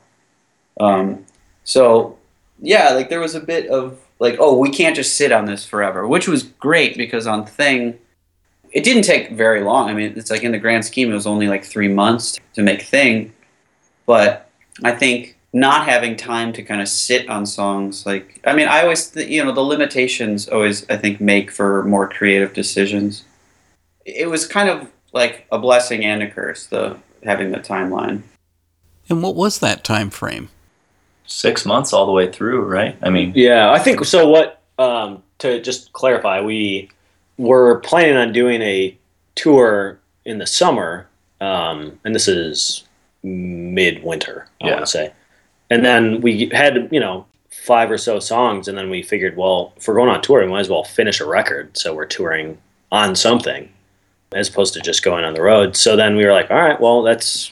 Um, 0.79 1.27
so 1.63 2.17
yeah, 2.59 2.89
like 2.89 3.09
there 3.09 3.19
was 3.19 3.35
a 3.35 3.39
bit 3.39 3.67
of 3.67 3.99
like, 4.17 4.37
oh, 4.39 4.57
we 4.57 4.71
can't 4.71 4.95
just 4.95 5.15
sit 5.15 5.31
on 5.31 5.45
this 5.45 5.63
forever, 5.63 6.07
which 6.07 6.27
was 6.27 6.41
great 6.41 6.97
because 6.97 7.27
on 7.27 7.45
Thing, 7.45 7.99
it 8.71 8.83
didn't 8.83 9.03
take 9.03 9.29
very 9.33 9.61
long. 9.61 9.89
I 9.89 9.93
mean, 9.93 10.13
it's 10.17 10.31
like 10.31 10.43
in 10.43 10.53
the 10.53 10.57
grand 10.57 10.83
scheme, 10.83 11.11
it 11.11 11.13
was 11.13 11.27
only 11.27 11.47
like 11.47 11.63
three 11.63 11.87
months 11.87 12.39
to 12.55 12.63
make 12.63 12.81
Thing, 12.81 13.31
but 14.07 14.49
I 14.83 14.93
think 14.93 15.37
not 15.53 15.85
having 15.85 16.15
time 16.15 16.51
to 16.53 16.63
kind 16.63 16.81
of 16.81 16.87
sit 16.87 17.27
on 17.29 17.45
songs 17.45 18.05
like 18.05 18.41
i 18.45 18.53
mean 18.53 18.67
i 18.67 18.81
always 18.81 19.09
th- 19.09 19.29
you 19.29 19.43
know 19.43 19.51
the 19.51 19.61
limitations 19.61 20.47
always 20.49 20.87
i 20.89 20.97
think 20.97 21.21
make 21.21 21.49
for 21.49 21.83
more 21.85 22.07
creative 22.07 22.53
decisions 22.53 23.23
it 24.07 24.29
was 24.29 24.47
kind 24.47 24.69
of 24.69 24.89
like 25.13 25.45
a 25.51 25.59
blessing 25.59 26.03
and 26.03 26.23
a 26.23 26.29
curse 26.29 26.67
the 26.67 26.97
having 27.23 27.51
the 27.51 27.57
timeline. 27.57 28.23
And 29.09 29.21
what 29.21 29.35
was 29.35 29.59
that 29.59 29.83
time 29.83 30.09
frame 30.09 30.49
six 31.25 31.65
months 31.65 31.91
all 31.91 32.05
the 32.05 32.11
way 32.11 32.31
through 32.31 32.61
right? 32.61 32.97
I 33.03 33.09
mean 33.09 33.33
yeah 33.35 33.71
i 33.71 33.79
think 33.79 34.03
so 34.05 34.27
what 34.29 34.61
um, 34.79 35.23
to 35.39 35.61
just 35.61 35.91
clarify 35.93 36.39
we 36.41 36.89
were 37.37 37.79
planning 37.79 38.15
on 38.15 38.31
doing 38.31 38.61
a 38.61 38.97
tour 39.35 39.99
in 40.23 40.37
the 40.37 40.45
summer 40.45 41.07
um, 41.41 41.99
and 42.05 42.15
this 42.15 42.27
is 42.27 42.83
midwinter 43.23 44.47
i 44.61 44.67
yeah. 44.67 44.73
want 44.73 44.85
to 44.85 44.91
say. 44.91 45.13
And 45.69 45.83
then 45.83 46.21
we 46.21 46.47
had 46.53 46.87
you 46.91 46.99
know 46.99 47.25
five 47.49 47.91
or 47.91 47.97
so 47.97 48.19
songs, 48.19 48.69
and 48.69 48.77
then 48.77 48.89
we 48.89 49.01
figured, 49.01 49.35
well, 49.35 49.73
if 49.75 49.87
we're 49.87 49.95
going 49.95 50.09
on 50.09 50.21
tour, 50.21 50.41
we 50.41 50.47
might 50.47 50.61
as 50.61 50.69
well 50.69 50.85
finish 50.85 51.19
a 51.19 51.25
record. 51.25 51.77
So 51.77 51.93
we're 51.93 52.05
touring 52.05 52.57
on 52.91 53.15
something 53.15 53.69
as 54.33 54.49
opposed 54.49 54.73
to 54.73 54.81
just 54.81 55.03
going 55.03 55.23
on 55.23 55.33
the 55.33 55.41
road. 55.41 55.75
So 55.75 55.95
then 55.95 56.15
we 56.15 56.25
were 56.25 56.33
like, 56.33 56.51
all 56.51 56.57
right, 56.57 56.79
well, 56.79 57.01
let's 57.01 57.51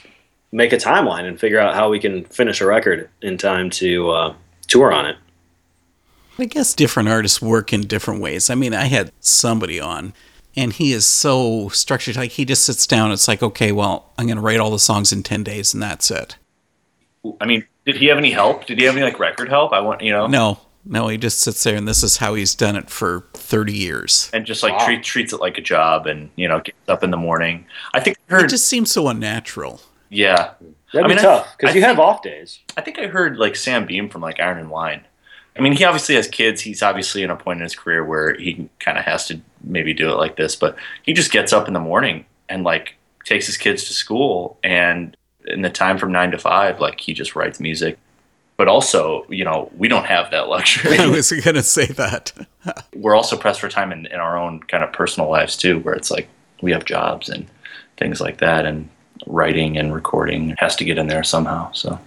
make 0.52 0.72
a 0.72 0.76
timeline 0.76 1.24
and 1.24 1.38
figure 1.38 1.58
out 1.58 1.74
how 1.74 1.90
we 1.90 1.98
can 1.98 2.24
finish 2.24 2.60
a 2.60 2.66
record 2.66 3.08
in 3.22 3.38
time 3.38 3.70
to 3.70 4.10
uh, 4.10 4.34
tour 4.66 4.92
on 4.92 5.06
it. 5.06 5.16
I 6.38 6.44
guess 6.44 6.74
different 6.74 7.08
artists 7.08 7.40
work 7.40 7.72
in 7.72 7.82
different 7.82 8.20
ways. 8.20 8.50
I 8.50 8.54
mean, 8.54 8.74
I 8.74 8.84
had 8.84 9.10
somebody 9.20 9.80
on, 9.80 10.12
and 10.54 10.72
he 10.72 10.92
is 10.92 11.06
so 11.06 11.68
structured. 11.70 12.16
Like 12.16 12.32
he 12.32 12.44
just 12.44 12.64
sits 12.64 12.86
down. 12.86 13.10
It's 13.10 13.26
like, 13.26 13.42
okay, 13.42 13.72
well, 13.72 14.12
I'm 14.18 14.26
going 14.26 14.36
to 14.36 14.42
write 14.42 14.60
all 14.60 14.70
the 14.70 14.78
songs 14.78 15.12
in 15.12 15.22
ten 15.22 15.42
days, 15.42 15.72
and 15.72 15.82
that's 15.82 16.10
it. 16.10 16.36
I 17.40 17.46
mean, 17.46 17.64
did 17.86 17.96
he 17.96 18.06
have 18.06 18.18
any 18.18 18.32
help? 18.32 18.66
Did 18.66 18.78
he 18.78 18.84
have 18.84 18.96
any 18.96 19.04
like 19.04 19.18
record 19.18 19.48
help? 19.48 19.72
I 19.72 19.80
want 19.80 20.02
you 20.02 20.12
know. 20.12 20.26
No, 20.26 20.60
no. 20.84 21.08
He 21.08 21.16
just 21.16 21.40
sits 21.40 21.64
there, 21.64 21.74
and 21.74 21.88
this 21.88 22.02
is 22.02 22.18
how 22.18 22.34
he's 22.34 22.54
done 22.54 22.76
it 22.76 22.90
for 22.90 23.24
thirty 23.46 23.72
years, 23.72 24.30
and 24.32 24.44
just 24.44 24.62
like 24.62 24.72
wow. 24.74 24.84
treat, 24.84 25.02
treats 25.02 25.32
it 25.32 25.40
like 25.40 25.56
a 25.58 25.62
job, 25.62 26.06
and 26.06 26.30
you 26.36 26.48
know, 26.48 26.60
gets 26.60 26.76
up 26.88 27.02
in 27.02 27.10
the 27.10 27.16
morning. 27.16 27.64
I 27.94 28.00
think 28.00 28.18
I 28.28 28.34
heard, 28.34 28.44
it 28.44 28.50
just 28.50 28.66
seems 28.66 28.90
so 28.90 29.08
unnatural. 29.08 29.80
Yeah, 30.10 30.54
that'd 30.92 31.06
I 31.06 31.08
mean, 31.08 31.16
be 31.16 31.22
tough 31.22 31.56
because 31.58 31.74
you 31.74 31.82
have 31.82 31.98
off 31.98 32.22
days. 32.22 32.60
I 32.76 32.80
think 32.80 32.98
I 32.98 33.06
heard 33.06 33.38
like 33.38 33.56
Sam 33.56 33.86
Beam 33.86 34.08
from 34.08 34.20
like 34.20 34.40
Iron 34.40 34.58
and 34.58 34.70
Wine. 34.70 35.02
I 35.56 35.62
mean, 35.62 35.72
he 35.72 35.84
obviously 35.84 36.16
has 36.16 36.28
kids. 36.28 36.60
He's 36.60 36.82
obviously 36.82 37.22
in 37.22 37.30
a 37.30 37.36
point 37.36 37.58
in 37.58 37.62
his 37.62 37.74
career 37.74 38.04
where 38.04 38.34
he 38.34 38.68
kind 38.78 38.98
of 38.98 39.04
has 39.04 39.26
to 39.28 39.40
maybe 39.62 39.94
do 39.94 40.10
it 40.10 40.16
like 40.16 40.36
this, 40.36 40.54
but 40.54 40.76
he 41.02 41.14
just 41.14 41.32
gets 41.32 41.52
up 41.52 41.66
in 41.66 41.72
the 41.72 41.80
morning 41.80 42.26
and 42.48 42.62
like 42.62 42.96
takes 43.24 43.46
his 43.46 43.56
kids 43.56 43.84
to 43.84 43.94
school 43.94 44.58
and 44.62 45.16
in 45.46 45.62
the 45.62 45.70
time 45.70 45.96
from 45.96 46.12
nine 46.12 46.30
to 46.32 46.38
five, 46.38 46.80
like 46.80 47.00
he 47.00 47.14
just 47.14 47.34
writes 47.34 47.60
music. 47.60 47.98
But 48.56 48.68
also, 48.68 49.26
you 49.28 49.44
know, 49.44 49.70
we 49.76 49.88
don't 49.88 50.06
have 50.06 50.30
that 50.30 50.48
luxury. 50.48 50.98
I 50.98 51.06
was 51.06 51.30
going 51.30 51.56
to 51.56 51.62
say 51.62 51.86
that. 51.86 52.32
We're 52.94 53.14
also 53.14 53.36
pressed 53.36 53.60
for 53.60 53.68
time 53.68 53.92
in, 53.92 54.06
in 54.06 54.18
our 54.18 54.38
own 54.38 54.60
kind 54.60 54.82
of 54.82 54.92
personal 54.92 55.28
lives 55.30 55.56
too, 55.56 55.80
where 55.80 55.94
it's 55.94 56.10
like 56.10 56.28
we 56.62 56.72
have 56.72 56.84
jobs 56.84 57.28
and 57.28 57.46
things 57.98 58.20
like 58.20 58.38
that, 58.38 58.64
and 58.64 58.88
writing 59.26 59.76
and 59.76 59.94
recording 59.94 60.54
has 60.58 60.76
to 60.76 60.84
get 60.84 60.98
in 60.98 61.08
there 61.08 61.24
somehow. 61.24 61.70
So. 61.72 61.98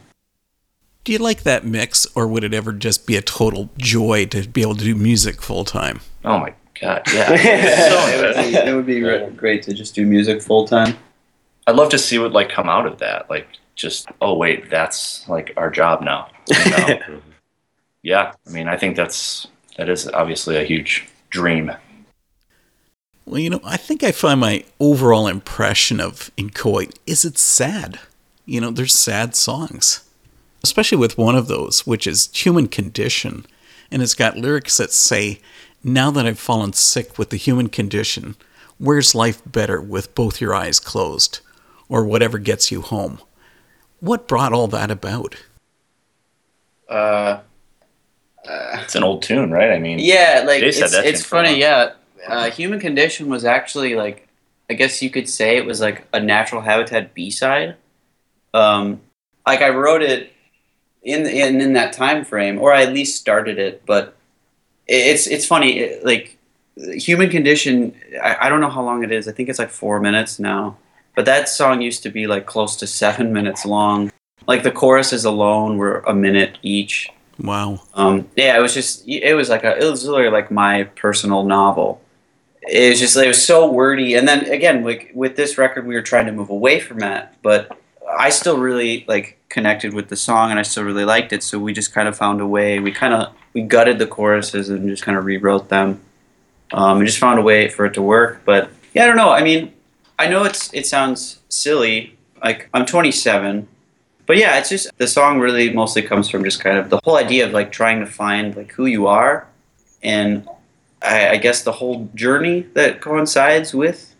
Do 1.03 1.13
you 1.13 1.19
like 1.19 1.43
that 1.43 1.65
mix, 1.65 2.05
or 2.15 2.27
would 2.27 2.43
it 2.43 2.53
ever 2.53 2.73
just 2.73 3.07
be 3.07 3.15
a 3.15 3.21
total 3.21 3.69
joy 3.77 4.25
to 4.27 4.47
be 4.47 4.61
able 4.61 4.75
to 4.75 4.83
do 4.83 4.95
music 4.95 5.41
full 5.41 5.65
time? 5.65 6.01
Oh 6.25 6.39
my 6.39 6.53
god, 6.79 7.03
yeah! 7.13 7.27
it, 7.31 8.21
would 8.75 8.85
be, 8.85 9.01
it 9.01 9.11
would 9.11 9.29
be 9.31 9.35
great 9.35 9.63
to 9.63 9.73
just 9.73 9.95
do 9.95 10.05
music 10.05 10.41
full 10.41 10.67
time. 10.67 10.97
I'd 11.67 11.75
love 11.75 11.89
to 11.89 11.97
see 11.97 12.17
what 12.19 12.31
like 12.31 12.49
come 12.49 12.69
out 12.69 12.85
of 12.85 12.99
that. 12.99 13.29
Like 13.29 13.47
just 13.79 14.09
oh 14.21 14.35
wait, 14.35 14.69
that's 14.69 15.27
like 15.27 15.53
our 15.57 15.71
job 15.71 16.01
now. 16.01 16.29
You 16.47 16.71
know? 16.71 17.21
yeah, 18.03 18.33
I 18.45 18.49
mean, 18.51 18.67
I 18.67 18.77
think 18.77 18.95
that's 18.95 19.47
that 19.77 19.89
is 19.89 20.07
obviously 20.09 20.57
a 20.57 20.63
huge 20.63 21.07
dream. 21.29 21.71
Well, 23.25 23.39
you 23.39 23.49
know, 23.49 23.61
I 23.63 23.77
think 23.77 24.03
I 24.03 24.11
find 24.11 24.39
my 24.39 24.65
overall 24.79 25.27
impression 25.27 25.99
of 25.99 26.31
Inchoate 26.35 26.99
is 27.07 27.23
it's 27.23 27.41
sad. 27.41 27.99
You 28.45 28.59
know, 28.59 28.71
there's 28.71 28.93
sad 28.93 29.35
songs, 29.35 30.03
especially 30.63 30.97
with 30.97 31.17
one 31.17 31.35
of 31.35 31.47
those, 31.47 31.85
which 31.87 32.07
is 32.07 32.29
Human 32.33 32.67
Condition, 32.67 33.45
and 33.91 34.01
it's 34.01 34.15
got 34.15 34.37
lyrics 34.37 34.77
that 34.77 34.91
say, 34.91 35.39
"Now 35.83 36.11
that 36.11 36.25
I've 36.25 36.39
fallen 36.39 36.73
sick 36.73 37.17
with 37.17 37.29
the 37.29 37.37
human 37.37 37.69
condition, 37.69 38.35
where's 38.77 39.15
life 39.15 39.41
better 39.45 39.79
with 39.79 40.15
both 40.15 40.41
your 40.41 40.53
eyes 40.53 40.79
closed, 40.79 41.39
or 41.87 42.03
whatever 42.03 42.39
gets 42.39 42.71
you 42.71 42.81
home?" 42.81 43.19
What 43.99 44.27
brought 44.27 44.53
all 44.53 44.67
that 44.67 44.91
about? 44.91 45.35
Uh, 46.89 47.39
uh, 48.47 48.79
it's 48.81 48.95
an 48.95 49.03
old 49.03 49.21
tune, 49.21 49.51
right? 49.51 49.71
I 49.71 49.79
mean, 49.79 49.99
yeah, 49.99 50.43
like 50.45 50.63
it's, 50.63 50.79
it's 50.79 51.23
funny. 51.23 51.59
Yeah, 51.59 51.91
uh, 52.27 52.49
Human 52.51 52.79
Condition 52.79 53.29
was 53.29 53.45
actually 53.45 53.95
like, 53.95 54.27
I 54.69 54.73
guess 54.73 55.01
you 55.01 55.09
could 55.09 55.29
say 55.29 55.57
it 55.57 55.65
was 55.65 55.81
like 55.81 56.07
a 56.13 56.19
Natural 56.19 56.61
Habitat 56.61 57.13
B 57.13 57.29
side. 57.29 57.75
Um, 58.53 59.01
like 59.45 59.61
I 59.61 59.69
wrote 59.69 60.01
it 60.01 60.33
in, 61.03 61.25
in 61.27 61.61
in 61.61 61.73
that 61.73 61.93
time 61.93 62.23
frame, 62.25 62.59
or 62.59 62.73
I 62.73 62.83
at 62.83 62.93
least 62.93 63.19
started 63.19 63.59
it. 63.59 63.85
But 63.85 64.15
it's 64.87 65.27
it's 65.27 65.45
funny, 65.45 65.79
it, 65.79 66.05
like 66.05 66.37
Human 66.75 67.29
Condition. 67.29 67.95
I, 68.23 68.37
I 68.41 68.49
don't 68.49 68.61
know 68.61 68.69
how 68.69 68.83
long 68.83 69.03
it 69.03 69.11
is. 69.11 69.27
I 69.27 69.31
think 69.31 69.49
it's 69.49 69.59
like 69.59 69.69
four 69.69 69.99
minutes 69.99 70.39
now. 70.39 70.77
But 71.19 71.25
that 71.25 71.49
song 71.49 71.81
used 71.81 72.01
to 72.03 72.09
be 72.09 72.27
like 72.27 72.45
close 72.45 72.77
to 72.77 72.87
seven 72.87 73.33
minutes 73.33 73.65
long. 73.65 74.09
Like 74.47 74.63
the 74.63 74.71
choruses 74.71 75.25
alone 75.25 75.75
were 75.75 75.99
a 76.07 76.13
minute 76.13 76.57
each. 76.63 77.09
Wow. 77.37 77.81
Um, 77.93 78.29
yeah, 78.37 78.57
it 78.57 78.61
was 78.61 78.73
just 78.73 79.05
it 79.05 79.35
was 79.35 79.49
like 79.49 79.65
a 79.65 79.77
it 79.77 79.83
was 79.83 80.05
literally 80.05 80.31
like 80.31 80.49
my 80.49 80.83
personal 80.95 81.43
novel. 81.43 81.99
It 82.61 82.91
was 82.91 83.01
just 83.01 83.17
it 83.17 83.27
was 83.27 83.43
so 83.45 83.69
wordy, 83.69 84.13
and 84.13 84.29
then 84.29 84.45
again, 84.45 84.85
like 84.85 85.11
with 85.13 85.35
this 85.35 85.57
record, 85.57 85.85
we 85.85 85.95
were 85.95 86.01
trying 86.01 86.25
to 86.27 86.31
move 86.31 86.51
away 86.51 86.79
from 86.79 86.99
that, 86.99 87.35
but 87.41 87.77
I 88.17 88.29
still 88.29 88.57
really 88.57 89.03
like 89.05 89.39
connected 89.49 89.93
with 89.93 90.07
the 90.07 90.15
song, 90.15 90.51
and 90.51 90.57
I 90.57 90.63
still 90.63 90.85
really 90.85 91.03
liked 91.03 91.33
it. 91.33 91.43
So 91.43 91.59
we 91.59 91.73
just 91.73 91.91
kind 91.91 92.07
of 92.07 92.15
found 92.17 92.39
a 92.39 92.47
way. 92.47 92.79
We 92.79 92.93
kind 92.93 93.13
of 93.13 93.33
we 93.51 93.63
gutted 93.63 93.99
the 93.99 94.07
choruses 94.07 94.69
and 94.69 94.87
just 94.87 95.03
kind 95.03 95.17
of 95.17 95.25
rewrote 95.25 95.67
them. 95.67 95.99
Um, 96.71 96.99
we 96.99 97.05
just 97.05 97.19
found 97.19 97.39
a 97.39 97.43
way 97.43 97.67
for 97.67 97.85
it 97.85 97.95
to 97.95 98.01
work. 98.01 98.43
But 98.45 98.69
yeah, 98.93 99.03
I 99.03 99.07
don't 99.07 99.17
know. 99.17 99.31
I 99.31 99.43
mean, 99.43 99.73
I 100.19 100.27
know 100.27 100.43
it's 100.43 100.71
it 100.73 100.85
sounds 100.85 101.39
silly. 101.47 102.17
Like 102.43 102.69
I'm 102.73 102.85
27, 102.85 103.67
but 104.25 104.37
yeah, 104.37 104.59
it's 104.59 104.69
just 104.69 104.95
the 104.97 105.07
song 105.07 105.39
really 105.39 105.71
mostly 105.71 106.01
comes 106.01 106.29
from 106.29 106.43
just 106.43 106.59
kind 106.59 106.77
of 106.77 106.89
the 106.89 106.99
whole 107.03 107.15
idea 107.15 107.45
of 107.47 107.53
like 107.53 107.71
trying 107.71 108.01
to 108.01 108.05
find 108.05 108.55
like 108.55 108.73
who 108.73 108.85
you 108.85 109.07
are, 109.07 109.47
and 110.03 110.47
I, 111.01 111.29
I 111.29 111.37
guess 111.37 111.63
the 111.63 111.71
whole 111.71 112.09
journey 112.15 112.61
that 112.73 112.99
coincides 112.99 113.73
with 113.73 114.13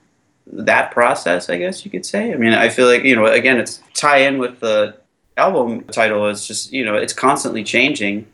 that 0.48 0.92
process. 0.92 1.50
I 1.50 1.58
guess 1.58 1.84
you 1.84 1.92
could 1.92 2.06
say. 2.06 2.34
I 2.34 2.38
mean, 2.38 2.54
I 2.54 2.70
feel 2.70 2.88
like 2.88 3.04
you 3.04 3.16
know, 3.16 3.26
again, 3.26 3.60
it's 3.60 3.84
tie 3.94 4.20
in 4.20 4.38
with 4.38 4.62
the 4.62 4.96
album 5.36 5.84
title. 5.86 6.30
It's 6.30 6.48
just 6.48 6.72
you 6.72 6.86
know, 6.86 6.96
it's 6.96 7.14
constantly 7.14 7.64
changing, 7.64 8.26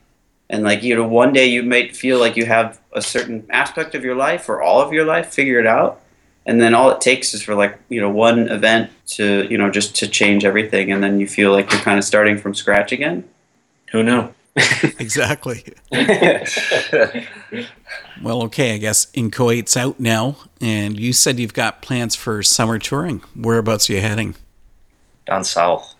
and 0.51 0.63
like 0.63 0.83
you 0.83 0.95
know, 0.95 1.07
one 1.07 1.33
day 1.33 1.47
you 1.47 1.63
might 1.63 1.95
feel 1.95 2.19
like 2.19 2.37
you 2.37 2.45
have 2.45 2.79
a 2.93 3.01
certain 3.01 3.43
aspect 3.49 3.95
of 3.95 4.03
your 4.03 4.15
life 4.15 4.49
or 4.49 4.61
all 4.61 4.81
of 4.81 4.93
your 4.93 5.05
life 5.05 5.33
figured 5.33 5.65
out 5.65 6.01
and 6.45 6.61
then 6.61 6.73
all 6.73 6.91
it 6.91 7.01
takes 7.01 7.33
is 7.33 7.41
for 7.41 7.55
like 7.55 7.77
you 7.89 7.99
know 7.99 8.09
one 8.09 8.47
event 8.49 8.91
to 9.07 9.47
you 9.49 9.57
know 9.57 9.69
just 9.69 9.95
to 9.95 10.07
change 10.07 10.45
everything 10.45 10.91
and 10.91 11.03
then 11.03 11.19
you 11.19 11.27
feel 11.27 11.51
like 11.51 11.71
you're 11.71 11.81
kind 11.81 11.97
of 11.97 12.05
starting 12.05 12.37
from 12.37 12.53
scratch 12.53 12.91
again. 12.91 13.23
Who 13.91 14.03
knew? 14.03 14.29
Exactly. 14.99 15.65
Well 18.21 18.43
okay 18.43 18.75
i 18.75 18.77
guess 18.77 19.07
inchoate's 19.13 19.75
out 19.75 19.99
now 19.99 20.37
and 20.61 20.97
you 20.97 21.11
said 21.11 21.37
you've 21.37 21.53
got 21.53 21.81
plans 21.81 22.15
for 22.15 22.41
summer 22.43 22.79
touring. 22.79 23.21
Whereabouts 23.35 23.89
are 23.89 23.93
you 23.93 23.99
heading? 23.99 24.35
Down 25.25 25.43
south. 25.43 25.95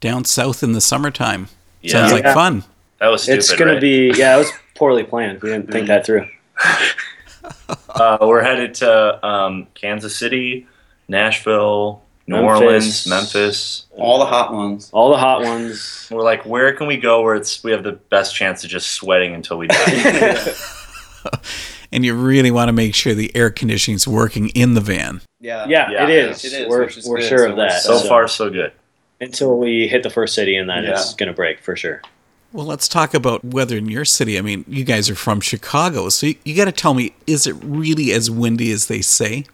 Down 0.00 0.24
south 0.24 0.64
in 0.64 0.72
the 0.72 0.80
summertime. 0.80 1.46
Yeah. 1.80 1.92
sounds 1.92 2.12
like 2.12 2.24
yeah. 2.24 2.34
fun. 2.34 2.64
That 2.98 3.08
was 3.08 3.22
stupid, 3.22 3.38
it's 3.38 3.54
gonna 3.54 3.72
right? 3.74 3.80
be 3.80 4.12
yeah 4.16 4.34
it 4.34 4.38
was 4.38 4.50
poorly 4.74 5.04
planned. 5.04 5.40
We 5.42 5.50
didn't 5.50 5.70
think 5.70 5.84
mm. 5.84 5.88
that 5.88 6.04
through 6.04 6.26
uh, 7.88 8.18
we're 8.20 8.42
headed 8.42 8.74
to 8.76 9.26
um, 9.26 9.66
Kansas 9.74 10.16
City, 10.16 10.66
Nashville, 11.08 12.02
New 12.30 12.36
Memphis. 12.36 12.62
Orleans, 12.62 13.06
Memphis. 13.08 13.86
All 13.96 14.18
the 14.20 14.26
hot 14.26 14.52
ones. 14.52 14.90
All 14.92 15.10
the 15.10 15.16
hot 15.16 15.42
ones. 15.42 16.08
We're 16.12 16.22
like, 16.22 16.46
where 16.46 16.72
can 16.74 16.86
we 16.86 16.96
go 16.96 17.22
where 17.22 17.34
it's 17.34 17.64
we 17.64 17.72
have 17.72 17.82
the 17.82 17.92
best 17.92 18.36
chance 18.36 18.62
of 18.62 18.70
just 18.70 18.92
sweating 18.92 19.34
until 19.34 19.58
we 19.58 19.66
die? 19.66 20.54
and 21.92 22.04
you 22.04 22.14
really 22.14 22.52
want 22.52 22.68
to 22.68 22.72
make 22.72 22.94
sure 22.94 23.14
the 23.14 23.34
air 23.34 23.50
conditioning 23.50 23.96
is 23.96 24.06
working 24.06 24.50
in 24.50 24.74
the 24.74 24.80
van. 24.80 25.20
Yeah, 25.40 25.66
yeah, 25.66 25.90
yeah 25.90 26.04
it, 26.04 26.10
is. 26.10 26.44
it 26.44 26.52
is. 26.52 26.68
We're, 26.68 26.88
we're 27.06 27.20
sure 27.22 27.38
so 27.38 27.50
of 27.50 27.56
that. 27.56 27.82
So, 27.82 27.98
so, 27.98 28.08
far, 28.08 28.28
so 28.28 28.48
good. 28.48 28.72
Until 29.20 29.58
we 29.58 29.88
hit 29.88 30.04
the 30.04 30.10
first 30.10 30.34
city, 30.34 30.56
and 30.56 30.70
then 30.70 30.84
yeah. 30.84 30.92
it's 30.92 31.14
going 31.14 31.26
to 31.26 31.34
break 31.34 31.60
for 31.60 31.74
sure. 31.74 32.00
Well, 32.52 32.66
let's 32.66 32.88
talk 32.88 33.14
about 33.14 33.44
weather 33.44 33.76
in 33.76 33.88
your 33.88 34.04
city. 34.04 34.36
I 34.36 34.40
mean, 34.40 34.64
you 34.66 34.82
guys 34.84 35.08
are 35.08 35.14
from 35.14 35.40
Chicago, 35.40 36.08
so 36.08 36.26
you, 36.26 36.34
you 36.44 36.56
got 36.56 36.64
to 36.64 36.72
tell 36.72 36.94
me, 36.94 37.14
is 37.26 37.46
it 37.46 37.54
really 37.62 38.10
as 38.12 38.28
windy 38.28 38.72
as 38.72 38.86
they 38.86 39.02
say? 39.02 39.44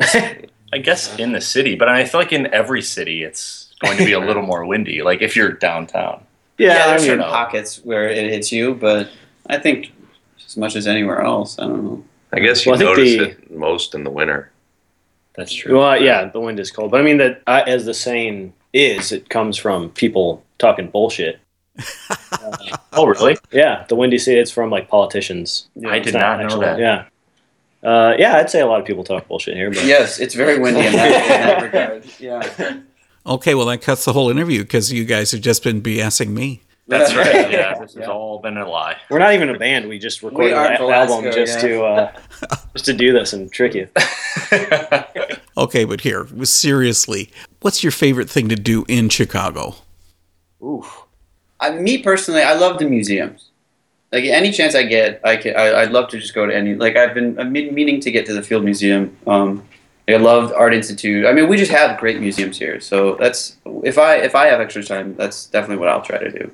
I 0.00 0.78
guess 0.82 1.16
in 1.20 1.32
the 1.32 1.40
city, 1.40 1.76
but 1.76 1.88
I 1.88 2.04
feel 2.04 2.20
like 2.20 2.32
in 2.32 2.52
every 2.52 2.82
city, 2.82 3.22
it's 3.22 3.72
going 3.78 3.96
to 3.96 4.04
be 4.04 4.12
a 4.12 4.18
little 4.26 4.42
more 4.42 4.66
windy. 4.66 5.02
Like 5.02 5.22
if 5.22 5.36
you're 5.36 5.52
downtown. 5.52 6.20
Yeah, 6.58 6.74
yeah 6.74 6.86
there's 6.88 7.04
certain 7.04 7.24
pockets 7.24 7.84
where 7.84 8.08
it 8.08 8.28
hits 8.28 8.50
you, 8.50 8.74
but 8.74 9.08
I 9.46 9.58
think 9.58 9.92
as 10.44 10.56
much 10.56 10.74
as 10.74 10.88
anywhere 10.88 11.20
else, 11.22 11.58
I 11.60 11.62
don't 11.62 11.84
know. 11.84 12.04
I 12.32 12.40
guess 12.40 12.66
you 12.66 12.72
well, 12.72 12.80
notice 12.80 13.16
the, 13.16 13.30
it 13.30 13.50
most 13.52 13.94
in 13.94 14.02
the 14.02 14.10
winter. 14.10 14.50
That's 15.34 15.52
true. 15.52 15.78
Well, 15.78 16.02
yeah, 16.02 16.24
the 16.26 16.40
wind 16.40 16.58
is 16.58 16.72
cold, 16.72 16.90
but 16.90 17.00
I 17.00 17.04
mean 17.04 17.18
that 17.18 17.42
uh, 17.46 17.62
as 17.68 17.84
the 17.84 17.94
saying 17.94 18.52
is, 18.72 19.12
it 19.12 19.28
comes 19.28 19.56
from 19.56 19.90
people 19.90 20.42
talking 20.58 20.90
bullshit 20.90 21.38
uh, 21.78 22.56
oh, 22.92 23.06
really? 23.06 23.36
Yeah, 23.50 23.84
the 23.88 23.96
Windy 23.96 24.18
City. 24.18 24.38
It's 24.38 24.50
from 24.50 24.70
like 24.70 24.88
politicians. 24.88 25.68
I 25.86 25.98
did 25.98 26.14
not, 26.14 26.40
not 26.40 26.50
know 26.50 26.60
that. 26.60 26.78
Yeah. 26.78 27.06
Uh, 27.82 28.14
yeah, 28.18 28.36
I'd 28.36 28.48
say 28.48 28.60
a 28.60 28.66
lot 28.66 28.80
of 28.80 28.86
people 28.86 29.04
talk 29.04 29.28
bullshit 29.28 29.56
here. 29.56 29.70
But. 29.70 29.84
Yes, 29.84 30.18
it's 30.18 30.34
very 30.34 30.58
windy 30.58 30.86
in 30.86 30.92
that, 30.92 31.22
in 31.22 31.28
that 31.28 31.62
regard. 31.62 32.04
Yeah. 32.18 32.80
Okay, 33.26 33.54
well 33.54 33.64
that 33.66 33.80
cuts 33.80 34.04
the 34.04 34.12
whole 34.12 34.28
interview 34.28 34.62
because 34.62 34.92
you 34.92 35.06
guys 35.06 35.30
have 35.30 35.40
just 35.40 35.64
been 35.64 35.80
BSing 35.80 36.28
me. 36.28 36.60
That's 36.86 37.14
right. 37.14 37.50
Yeah, 37.50 37.78
this 37.78 37.94
has 37.94 38.06
all 38.06 38.40
been 38.40 38.58
a 38.58 38.68
lie. 38.68 38.96
We're 39.08 39.18
not 39.18 39.32
even 39.32 39.48
a 39.48 39.58
band. 39.58 39.88
We 39.88 39.98
just 39.98 40.22
recorded 40.22 40.52
an 40.52 40.90
album 40.90 41.32
just 41.32 41.62
yeah. 41.62 41.68
to 41.68 41.84
uh, 41.84 42.12
just 42.74 42.84
to 42.84 42.92
do 42.92 43.12
this 43.12 43.32
and 43.32 43.50
trick 43.50 43.74
you. 43.74 43.88
okay, 45.56 45.84
but 45.84 46.02
here, 46.02 46.26
seriously, 46.44 47.30
what's 47.60 47.82
your 47.82 47.92
favorite 47.92 48.28
thing 48.28 48.50
to 48.50 48.56
do 48.56 48.84
in 48.88 49.08
Chicago? 49.08 49.76
Oof. 50.62 51.03
I, 51.72 51.78
me 51.78 51.98
personally, 51.98 52.42
I 52.42 52.54
love 52.54 52.78
the 52.78 52.86
museums. 52.86 53.50
Like 54.12 54.24
any 54.24 54.52
chance 54.52 54.74
I 54.74 54.84
get, 54.84 55.20
I 55.24 55.36
can. 55.36 55.56
I, 55.56 55.82
would 55.82 55.92
love 55.92 56.08
to 56.10 56.20
just 56.20 56.34
go 56.34 56.46
to 56.46 56.54
any. 56.54 56.74
Like 56.74 56.96
I've 56.96 57.14
been, 57.14 57.38
I've 57.38 57.52
been 57.52 57.74
meaning 57.74 58.00
to 58.00 58.10
get 58.10 58.26
to 58.26 58.32
the 58.32 58.42
Field 58.42 58.64
Museum. 58.64 59.16
Um, 59.26 59.66
I 60.06 60.16
love 60.16 60.52
Art 60.52 60.74
Institute. 60.74 61.26
I 61.26 61.32
mean, 61.32 61.48
we 61.48 61.56
just 61.56 61.72
have 61.72 61.98
great 61.98 62.20
museums 62.20 62.58
here. 62.58 62.78
So 62.80 63.16
that's 63.16 63.56
if 63.82 63.98
I 63.98 64.16
if 64.16 64.34
I 64.34 64.46
have 64.46 64.60
extra 64.60 64.84
time, 64.84 65.16
that's 65.16 65.46
definitely 65.46 65.78
what 65.78 65.88
I'll 65.88 66.02
try 66.02 66.18
to 66.18 66.30
do. 66.30 66.50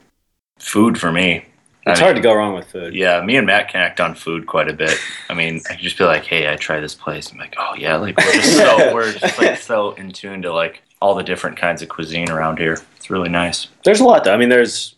Food 0.58 0.98
for 0.98 1.10
me. 1.12 1.44
It's 1.86 1.86
I 1.86 1.92
mean, 1.94 2.02
hard 2.02 2.16
to 2.16 2.22
go 2.22 2.34
wrong 2.34 2.54
with 2.54 2.66
food. 2.66 2.94
Yeah, 2.94 3.22
me 3.22 3.36
and 3.36 3.46
Matt 3.46 3.70
connect 3.70 4.00
on 4.00 4.14
food 4.14 4.46
quite 4.46 4.68
a 4.68 4.72
bit. 4.72 4.96
I 5.28 5.34
mean, 5.34 5.60
I 5.68 5.74
can 5.74 5.82
just 5.82 5.98
be 5.98 6.04
like, 6.04 6.24
"Hey, 6.24 6.52
I 6.52 6.56
try 6.56 6.78
this 6.78 6.94
place." 6.94 7.32
I'm 7.32 7.38
like, 7.38 7.54
"Oh 7.58 7.74
yeah," 7.76 7.96
like 7.96 8.16
we're 8.18 8.32
just 8.32 8.56
so 8.56 8.94
we're 8.94 9.12
just 9.12 9.38
like 9.38 9.58
so 9.58 9.92
in 9.92 10.12
tune 10.12 10.42
to 10.42 10.52
like 10.52 10.82
all 11.00 11.14
the 11.14 11.24
different 11.24 11.56
kinds 11.56 11.82
of 11.82 11.88
cuisine 11.88 12.30
around 12.30 12.58
here. 12.58 12.78
It's 12.96 13.10
really 13.10 13.30
nice. 13.30 13.68
There's 13.84 14.00
a 14.00 14.04
lot 14.04 14.24
though. 14.24 14.34
I 14.34 14.36
mean, 14.36 14.50
there's 14.50 14.94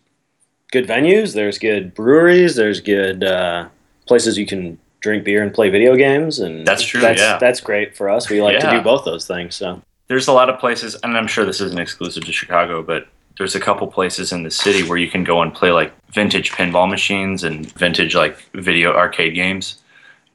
good 0.72 0.88
venues. 0.88 1.34
There's 1.34 1.58
good 1.58 1.94
breweries. 1.94 2.56
There's 2.56 2.80
good 2.80 3.22
uh, 3.22 3.68
places 4.06 4.36
you 4.36 4.46
can 4.46 4.78
drink 5.00 5.24
beer 5.24 5.42
and 5.42 5.54
play 5.54 5.68
video 5.68 5.94
games. 5.94 6.40
And 6.40 6.66
that's 6.66 6.82
true. 6.82 7.00
That's, 7.00 7.20
yeah, 7.20 7.38
that's 7.38 7.60
great 7.60 7.96
for 7.96 8.10
us. 8.10 8.28
We 8.28 8.42
like 8.42 8.54
yeah. 8.54 8.70
to 8.70 8.78
do 8.78 8.82
both 8.82 9.04
those 9.04 9.26
things. 9.26 9.54
So 9.54 9.80
there's 10.08 10.26
a 10.26 10.32
lot 10.32 10.50
of 10.50 10.58
places, 10.58 10.96
and 11.04 11.16
I'm 11.16 11.28
sure 11.28 11.44
this 11.44 11.60
isn't 11.60 11.78
exclusive 11.78 12.24
to 12.24 12.32
Chicago, 12.32 12.82
but 12.82 13.06
there's 13.38 13.54
a 13.54 13.60
couple 13.60 13.86
places 13.86 14.32
in 14.32 14.42
the 14.42 14.50
city 14.50 14.82
where 14.82 14.98
you 14.98 15.10
can 15.10 15.24
go 15.24 15.42
and 15.42 15.54
play 15.54 15.70
like 15.70 15.92
vintage 16.12 16.52
pinball 16.52 16.88
machines 16.88 17.44
and 17.44 17.70
vintage 17.72 18.14
like 18.14 18.38
video 18.54 18.94
arcade 18.94 19.34
games 19.34 19.78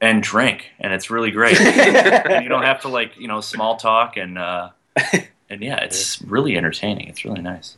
and 0.02 0.22
drink 0.22 0.72
and 0.80 0.94
it's 0.94 1.10
really 1.10 1.32
great 1.32 1.60
and 1.62 2.44
you 2.44 2.50
don't 2.50 2.64
have 2.64 2.82
to 2.82 2.88
like 2.88 3.18
you 3.18 3.28
know 3.28 3.42
small 3.42 3.78
talk 3.78 4.18
and 4.18 4.38
uh 4.38 4.70
and 5.50 5.62
yeah 5.62 5.78
it's 5.78 6.22
really 6.24 6.56
entertaining 6.56 7.08
it's 7.08 7.26
really 7.26 7.42
nice 7.42 7.78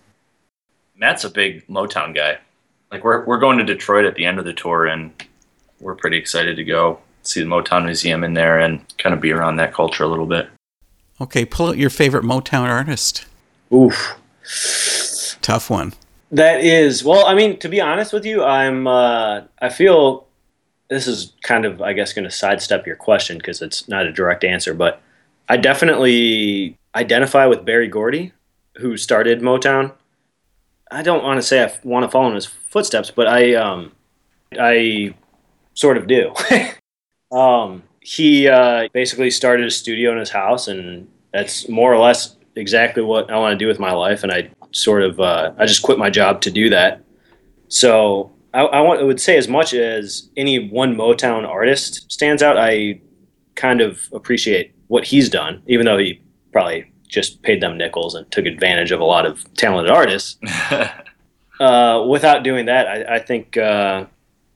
matt's 0.97 1.23
a 1.23 1.29
big 1.29 1.65
motown 1.67 2.13
guy 2.13 2.37
like 2.91 3.03
we're 3.03 3.25
we're 3.25 3.39
going 3.39 3.57
to 3.57 3.63
Detroit 3.63 4.05
at 4.05 4.15
the 4.15 4.25
end 4.25 4.39
of 4.39 4.45
the 4.45 4.53
tour, 4.53 4.85
and 4.85 5.11
we're 5.79 5.95
pretty 5.95 6.17
excited 6.17 6.55
to 6.55 6.63
go 6.63 6.99
see 7.23 7.41
the 7.41 7.47
Motown 7.47 7.85
Museum 7.85 8.23
in 8.23 8.33
there 8.33 8.59
and 8.59 8.83
kind 8.97 9.13
of 9.13 9.21
be 9.21 9.31
around 9.31 9.57
that 9.57 9.73
culture 9.73 10.03
a 10.03 10.07
little 10.07 10.25
bit. 10.25 10.49
Okay, 11.21 11.45
pull 11.45 11.67
out 11.67 11.77
your 11.77 11.89
favorite 11.89 12.23
Motown 12.23 12.69
artist. 12.69 13.25
Oof. 13.73 14.15
Tough 15.41 15.69
one. 15.69 15.93
That 16.31 16.63
is 16.63 17.03
well. 17.03 17.25
I 17.25 17.33
mean, 17.33 17.57
to 17.59 17.69
be 17.69 17.81
honest 17.81 18.13
with 18.13 18.25
you, 18.25 18.43
I'm. 18.43 18.87
Uh, 18.87 19.41
I 19.59 19.69
feel 19.69 20.27
this 20.89 21.07
is 21.07 21.33
kind 21.43 21.65
of, 21.65 21.81
I 21.81 21.93
guess, 21.93 22.13
going 22.13 22.25
to 22.25 22.31
sidestep 22.31 22.87
your 22.87 22.95
question 22.95 23.37
because 23.37 23.61
it's 23.61 23.87
not 23.87 24.05
a 24.05 24.11
direct 24.11 24.43
answer. 24.43 24.73
But 24.73 25.01
I 25.47 25.57
definitely 25.57 26.77
identify 26.95 27.45
with 27.45 27.65
Berry 27.65 27.87
Gordy, 27.87 28.33
who 28.77 28.97
started 28.97 29.41
Motown. 29.41 29.93
I 30.91 31.01
don't 31.03 31.23
want 31.23 31.37
to 31.37 31.41
say 31.41 31.63
I 31.63 31.71
want 31.83 32.03
to 32.03 32.09
follow 32.09 32.29
in 32.29 32.35
his 32.35 32.45
footsteps, 32.45 33.11
but 33.11 33.27
I, 33.27 33.53
um, 33.55 33.91
I 34.59 35.13
sort 35.73 35.97
of 35.97 36.07
do. 36.07 36.33
um, 37.35 37.83
he 38.01 38.47
uh, 38.47 38.87
basically 38.93 39.29
started 39.29 39.67
a 39.67 39.71
studio 39.71 40.11
in 40.11 40.17
his 40.17 40.29
house, 40.29 40.67
and 40.67 41.07
that's 41.31 41.69
more 41.69 41.93
or 41.93 41.99
less 41.99 42.35
exactly 42.55 43.03
what 43.03 43.29
I 43.31 43.37
want 43.37 43.53
to 43.53 43.57
do 43.57 43.67
with 43.67 43.79
my 43.79 43.91
life. 43.91 44.23
And 44.23 44.31
I 44.31 44.49
sort 44.71 45.03
of, 45.03 45.19
uh, 45.19 45.53
I 45.57 45.65
just 45.65 45.83
quit 45.83 45.97
my 45.97 46.09
job 46.09 46.41
to 46.41 46.51
do 46.51 46.69
that. 46.69 47.03
So 47.67 48.31
I, 48.53 48.61
I, 48.61 48.81
want, 48.81 49.01
I 49.01 49.03
would 49.03 49.21
say 49.21 49.37
as 49.37 49.47
much 49.47 49.73
as 49.73 50.29
any 50.35 50.69
one 50.69 50.95
Motown 50.95 51.47
artist 51.47 52.11
stands 52.11 52.41
out, 52.41 52.57
I 52.57 52.99
kind 53.55 53.81
of 53.81 54.09
appreciate 54.11 54.73
what 54.87 55.03
he's 55.05 55.29
done, 55.29 55.61
even 55.67 55.85
though 55.85 55.97
he 55.97 56.21
probably 56.51 56.91
just 57.09 57.41
paid 57.41 57.61
them 57.61 57.77
nickels 57.77 58.15
and 58.15 58.31
took 58.31 58.45
advantage 58.45 58.91
of 58.91 59.01
a 59.01 59.05
lot 59.05 59.25
of 59.25 59.51
talented 59.55 59.91
artists. 59.91 60.37
uh, 61.59 62.05
without 62.07 62.43
doing 62.43 62.67
that, 62.67 62.87
I, 62.87 63.15
I 63.15 63.19
think 63.19 63.57
uh, 63.57 64.05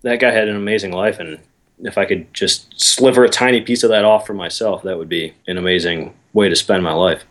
that 0.03 0.19
guy 0.19 0.31
had 0.31 0.47
an 0.47 0.55
amazing 0.55 0.93
life, 0.93 1.19
and 1.19 1.39
if 1.79 1.97
I 1.97 2.05
could 2.05 2.33
just 2.33 2.79
sliver 2.79 3.25
a 3.25 3.29
tiny 3.29 3.59
piece 3.59 3.83
of 3.83 3.89
that 3.89 4.05
off 4.05 4.25
for 4.25 4.33
myself, 4.33 4.83
that 4.83 4.97
would 4.97 5.09
be 5.09 5.33
an 5.47 5.57
amazing 5.57 6.13
way 6.31 6.47
to 6.47 6.55
spend 6.55 6.83
my 6.83 6.93
life. 6.93 7.25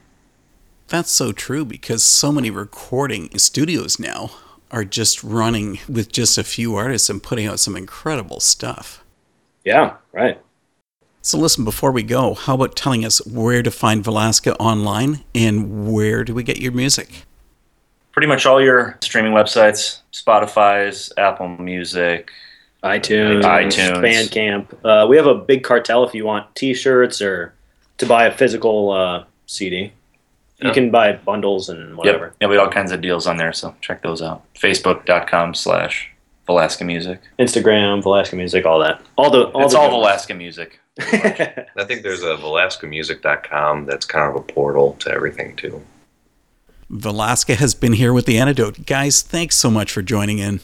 That's 0.88 1.10
so 1.10 1.32
true 1.32 1.64
because 1.64 2.02
so 2.02 2.30
many 2.32 2.50
recording 2.50 3.38
studios 3.38 3.98
now 3.98 4.32
are 4.70 4.84
just 4.84 5.22
running 5.22 5.78
with 5.88 6.12
just 6.12 6.36
a 6.36 6.44
few 6.44 6.74
artists 6.74 7.08
and 7.08 7.22
putting 7.22 7.46
out 7.46 7.60
some 7.60 7.76
incredible 7.76 8.40
stuff. 8.40 9.04
Yeah, 9.64 9.96
right. 10.12 10.40
So, 11.24 11.38
listen, 11.38 11.64
before 11.64 11.92
we 11.92 12.02
go, 12.02 12.34
how 12.34 12.56
about 12.56 12.74
telling 12.74 13.04
us 13.04 13.24
where 13.24 13.62
to 13.62 13.70
find 13.70 14.02
Valaska 14.02 14.56
online 14.58 15.22
and 15.34 15.92
where 15.92 16.24
do 16.24 16.34
we 16.34 16.42
get 16.42 16.60
your 16.60 16.72
music? 16.72 17.24
Pretty 18.10 18.26
much 18.26 18.44
all 18.44 18.60
your 18.60 18.98
streaming 19.00 19.32
websites 19.32 20.00
Spotify's, 20.12 21.12
Apple 21.16 21.48
Music, 21.48 22.30
iTunes, 22.82 23.42
iTunes, 23.42 24.02
Bandcamp. 24.02 24.66
Uh, 24.84 25.06
we 25.06 25.16
have 25.16 25.26
a 25.26 25.34
big 25.34 25.62
cartel 25.62 26.04
if 26.04 26.12
you 26.12 26.24
want 26.24 26.52
t 26.56 26.74
shirts 26.74 27.22
or 27.22 27.54
to 27.98 28.06
buy 28.06 28.24
a 28.24 28.36
physical 28.36 28.90
uh, 28.90 29.24
CD. 29.46 29.92
You 30.60 30.72
can 30.72 30.90
buy 30.92 31.14
bundles 31.14 31.68
and 31.68 31.96
whatever. 31.96 32.26
Yep. 32.26 32.34
Yeah, 32.40 32.48
we 32.48 32.54
have 32.54 32.66
all 32.66 32.72
kinds 32.72 32.92
of 32.92 33.00
deals 33.00 33.26
on 33.26 33.36
there, 33.36 33.52
so 33.52 33.74
check 33.80 34.00
those 34.02 34.22
out. 34.22 34.44
Facebook.com 34.54 35.54
slash 35.54 36.08
Valaska 36.48 36.86
Music. 36.86 37.20
Instagram, 37.38 38.00
Valaska 38.00 38.34
Music, 38.34 38.64
all 38.64 38.78
that. 38.78 39.00
All 39.16 39.30
the 39.30 39.46
all 39.46 39.64
it's 39.64 39.72
the 39.72 39.80
all 39.80 39.90
Valaska 39.90 40.36
Music. 40.36 40.78
I 41.00 41.84
think 41.84 42.02
there's 42.02 42.22
a 42.22 42.36
ValaskaMusic.com 42.36 43.86
that's 43.86 44.04
kind 44.04 44.28
of 44.28 44.36
a 44.36 44.44
portal 44.44 44.94
to 45.00 45.10
everything 45.10 45.56
too. 45.56 45.82
Valaska 46.90 47.54
has 47.54 47.74
been 47.74 47.94
here 47.94 48.12
with 48.12 48.26
the 48.26 48.38
antidote. 48.38 48.84
Guys, 48.84 49.22
thanks 49.22 49.56
so 49.56 49.70
much 49.70 49.90
for 49.90 50.02
joining 50.02 50.38
in. 50.38 50.60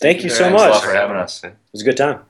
Thank 0.00 0.24
you 0.24 0.30
so 0.30 0.50
much. 0.50 0.82
for 0.82 0.92
having 0.92 1.16
us. 1.16 1.44
It 1.44 1.54
was 1.70 1.82
a 1.82 1.84
good 1.84 1.96
time. 1.96 2.20